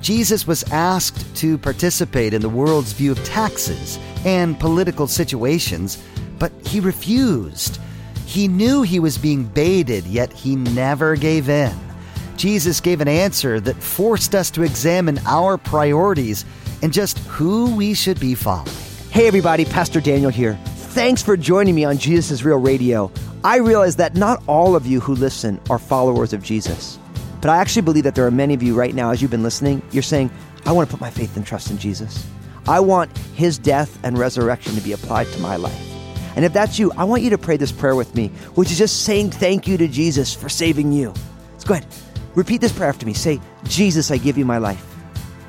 Jesus 0.00 0.46
was 0.46 0.62
asked 0.72 1.36
to 1.36 1.58
participate 1.58 2.32
in 2.32 2.40
the 2.40 2.48
world's 2.48 2.92
view 2.92 3.12
of 3.12 3.22
taxes 3.24 3.98
and 4.24 4.58
political 4.58 5.06
situations, 5.06 6.02
but 6.38 6.52
he 6.66 6.80
refused. 6.80 7.78
He 8.26 8.48
knew 8.48 8.82
he 8.82 9.00
was 9.00 9.18
being 9.18 9.44
baited, 9.44 10.04
yet 10.06 10.32
he 10.32 10.56
never 10.56 11.16
gave 11.16 11.48
in. 11.48 11.76
Jesus 12.36 12.80
gave 12.80 13.02
an 13.02 13.08
answer 13.08 13.60
that 13.60 13.82
forced 13.82 14.34
us 14.34 14.50
to 14.52 14.62
examine 14.62 15.18
our 15.26 15.58
priorities 15.58 16.46
and 16.82 16.92
just 16.92 17.18
who 17.20 17.74
we 17.76 17.92
should 17.92 18.18
be 18.18 18.34
following. 18.34 18.70
Hey, 19.10 19.26
everybody, 19.26 19.66
Pastor 19.66 20.00
Daniel 20.00 20.30
here. 20.30 20.54
Thanks 20.64 21.22
for 21.22 21.36
joining 21.36 21.74
me 21.74 21.84
on 21.84 21.98
Jesus 21.98 22.30
is 22.30 22.44
Real 22.44 22.56
Radio. 22.56 23.12
I 23.44 23.58
realize 23.58 23.96
that 23.96 24.14
not 24.14 24.42
all 24.46 24.74
of 24.74 24.86
you 24.86 25.00
who 25.00 25.14
listen 25.14 25.60
are 25.68 25.78
followers 25.78 26.32
of 26.32 26.42
Jesus. 26.42 26.98
But 27.40 27.50
I 27.50 27.56
actually 27.56 27.82
believe 27.82 28.04
that 28.04 28.14
there 28.14 28.26
are 28.26 28.30
many 28.30 28.54
of 28.54 28.62
you 28.62 28.74
right 28.74 28.94
now, 28.94 29.10
as 29.10 29.22
you've 29.22 29.30
been 29.30 29.42
listening, 29.42 29.82
you're 29.92 30.02
saying, 30.02 30.30
I 30.66 30.72
want 30.72 30.88
to 30.88 30.94
put 30.94 31.00
my 31.00 31.10
faith 31.10 31.36
and 31.36 31.46
trust 31.46 31.70
in 31.70 31.78
Jesus. 31.78 32.26
I 32.68 32.80
want 32.80 33.16
his 33.34 33.58
death 33.58 33.98
and 34.04 34.18
resurrection 34.18 34.74
to 34.74 34.80
be 34.80 34.92
applied 34.92 35.26
to 35.28 35.40
my 35.40 35.56
life. 35.56 35.86
And 36.36 36.44
if 36.44 36.52
that's 36.52 36.78
you, 36.78 36.92
I 36.96 37.04
want 37.04 37.22
you 37.22 37.30
to 37.30 37.38
pray 37.38 37.56
this 37.56 37.72
prayer 37.72 37.96
with 37.96 38.14
me, 38.14 38.28
which 38.54 38.70
is 38.70 38.78
just 38.78 39.04
saying 39.04 39.30
thank 39.30 39.66
you 39.66 39.76
to 39.78 39.88
Jesus 39.88 40.34
for 40.34 40.48
saving 40.48 40.92
you. 40.92 41.14
Let's 41.52 41.64
go 41.64 41.74
ahead. 41.74 41.86
Repeat 42.34 42.60
this 42.60 42.72
prayer 42.72 42.88
after 42.88 43.06
me. 43.06 43.14
Say, 43.14 43.40
Jesus, 43.64 44.10
I 44.10 44.18
give 44.18 44.38
you 44.38 44.44
my 44.44 44.58
life. 44.58 44.84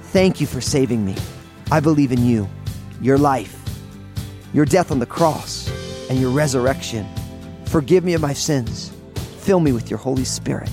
Thank 0.05 0.41
you 0.41 0.47
for 0.47 0.61
saving 0.61 1.05
me. 1.05 1.15
I 1.71 1.79
believe 1.79 2.11
in 2.11 2.25
you, 2.25 2.49
your 3.01 3.17
life, 3.17 3.57
your 4.53 4.65
death 4.65 4.91
on 4.91 4.99
the 4.99 5.05
cross, 5.05 5.69
and 6.09 6.19
your 6.19 6.31
resurrection. 6.31 7.07
Forgive 7.65 8.03
me 8.03 8.13
of 8.13 8.21
my 8.21 8.33
sins. 8.33 8.91
Fill 9.39 9.59
me 9.59 9.71
with 9.71 9.89
your 9.89 9.99
Holy 9.99 10.25
Spirit. 10.25 10.69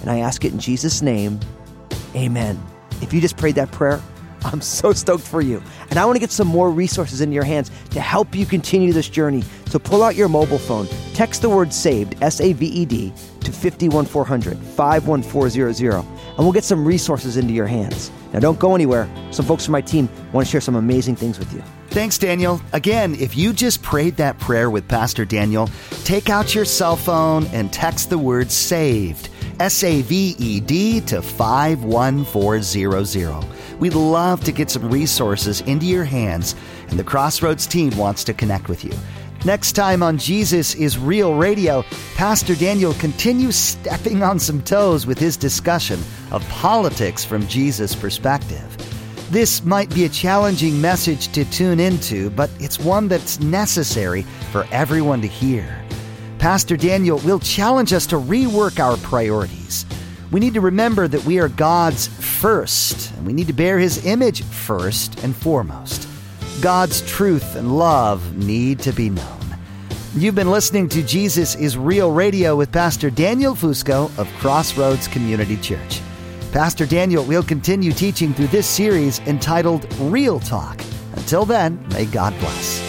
And 0.00 0.10
I 0.10 0.20
ask 0.20 0.44
it 0.44 0.52
in 0.52 0.58
Jesus' 0.58 1.02
name. 1.02 1.40
Amen. 2.14 2.62
If 3.02 3.12
you 3.12 3.20
just 3.20 3.36
prayed 3.36 3.56
that 3.56 3.70
prayer, 3.72 4.00
I'm 4.44 4.60
so 4.60 4.92
stoked 4.92 5.24
for 5.24 5.40
you. 5.40 5.62
And 5.90 5.98
I 5.98 6.04
want 6.04 6.16
to 6.16 6.20
get 6.20 6.30
some 6.30 6.46
more 6.46 6.70
resources 6.70 7.20
into 7.20 7.34
your 7.34 7.44
hands 7.44 7.70
to 7.90 8.00
help 8.00 8.34
you 8.34 8.46
continue 8.46 8.92
this 8.92 9.08
journey. 9.08 9.42
So 9.66 9.78
pull 9.78 10.02
out 10.02 10.14
your 10.14 10.28
mobile 10.28 10.58
phone, 10.58 10.86
text 11.14 11.42
the 11.42 11.50
word 11.50 11.72
SAVED, 11.72 12.22
S 12.22 12.40
A 12.40 12.52
V 12.52 12.66
E 12.66 12.84
D, 12.84 13.12
to 13.40 13.52
51400 13.52 14.58
51400, 14.58 15.94
and 15.94 16.38
we'll 16.38 16.52
get 16.52 16.64
some 16.64 16.86
resources 16.86 17.36
into 17.36 17.52
your 17.52 17.66
hands. 17.66 18.10
Now, 18.32 18.40
don't 18.40 18.58
go 18.58 18.74
anywhere. 18.74 19.08
Some 19.30 19.46
folks 19.46 19.64
from 19.64 19.72
my 19.72 19.80
team 19.80 20.08
want 20.32 20.46
to 20.46 20.50
share 20.50 20.60
some 20.60 20.76
amazing 20.76 21.16
things 21.16 21.38
with 21.38 21.52
you. 21.52 21.62
Thanks, 21.88 22.18
Daniel. 22.18 22.60
Again, 22.72 23.14
if 23.14 23.36
you 23.36 23.52
just 23.52 23.82
prayed 23.82 24.16
that 24.16 24.38
prayer 24.38 24.68
with 24.68 24.86
Pastor 24.86 25.24
Daniel, 25.24 25.70
take 26.04 26.28
out 26.28 26.54
your 26.54 26.64
cell 26.64 26.96
phone 26.96 27.46
and 27.46 27.72
text 27.72 28.10
the 28.10 28.18
word 28.18 28.50
SAVED, 28.50 29.30
S 29.60 29.82
A 29.82 30.02
V 30.02 30.36
E 30.38 30.60
D, 30.60 31.00
to 31.02 31.22
51400. 31.22 33.44
We'd 33.78 33.94
love 33.94 34.42
to 34.44 34.52
get 34.52 34.70
some 34.70 34.90
resources 34.90 35.60
into 35.62 35.86
your 35.86 36.04
hands, 36.04 36.54
and 36.88 36.98
the 36.98 37.04
Crossroads 37.04 37.66
team 37.66 37.96
wants 37.96 38.24
to 38.24 38.34
connect 38.34 38.68
with 38.68 38.84
you. 38.84 38.92
Next 39.44 39.72
time 39.72 40.02
on 40.02 40.18
Jesus 40.18 40.74
is 40.74 40.98
Real 40.98 41.34
Radio, 41.34 41.84
Pastor 42.16 42.54
Daniel 42.54 42.94
continues 42.94 43.54
stepping 43.54 44.22
on 44.22 44.38
some 44.38 44.62
toes 44.62 45.06
with 45.06 45.18
his 45.18 45.36
discussion 45.36 46.00
of 46.32 46.46
politics 46.48 47.24
from 47.24 47.46
Jesus' 47.46 47.94
perspective. 47.94 48.64
This 49.30 49.64
might 49.64 49.92
be 49.94 50.04
a 50.04 50.08
challenging 50.08 50.80
message 50.80 51.28
to 51.28 51.44
tune 51.44 51.80
into, 51.80 52.30
but 52.30 52.50
it's 52.58 52.78
one 52.78 53.08
that's 53.08 53.40
necessary 53.40 54.22
for 54.50 54.66
everyone 54.72 55.20
to 55.20 55.28
hear. 55.28 55.85
Pastor 56.38 56.76
Daniel 56.76 57.18
will 57.18 57.38
challenge 57.38 57.92
us 57.92 58.06
to 58.06 58.16
rework 58.16 58.78
our 58.78 58.96
priorities. 58.98 59.86
We 60.30 60.40
need 60.40 60.54
to 60.54 60.60
remember 60.60 61.08
that 61.08 61.24
we 61.24 61.38
are 61.38 61.48
God's 61.48 62.06
first, 62.06 63.12
and 63.14 63.26
we 63.26 63.32
need 63.32 63.46
to 63.46 63.52
bear 63.52 63.78
His 63.78 64.04
image 64.04 64.42
first 64.42 65.22
and 65.24 65.34
foremost. 65.34 66.08
God's 66.60 67.02
truth 67.02 67.56
and 67.56 67.76
love 67.76 68.36
need 68.36 68.78
to 68.80 68.92
be 68.92 69.10
known. 69.10 69.38
You've 70.14 70.34
been 70.34 70.50
listening 70.50 70.88
to 70.90 71.02
Jesus 71.02 71.54
is 71.56 71.76
Real 71.76 72.10
Radio 72.12 72.56
with 72.56 72.72
Pastor 72.72 73.10
Daniel 73.10 73.54
Fusco 73.54 74.16
of 74.18 74.28
Crossroads 74.38 75.08
Community 75.08 75.56
Church. 75.58 76.00
Pastor 76.52 76.86
Daniel 76.86 77.24
will 77.24 77.42
continue 77.42 77.92
teaching 77.92 78.32
through 78.32 78.46
this 78.46 78.66
series 78.66 79.18
entitled 79.20 79.92
Real 80.00 80.40
Talk. 80.40 80.80
Until 81.16 81.44
then, 81.44 81.84
may 81.90 82.06
God 82.06 82.32
bless. 82.40 82.85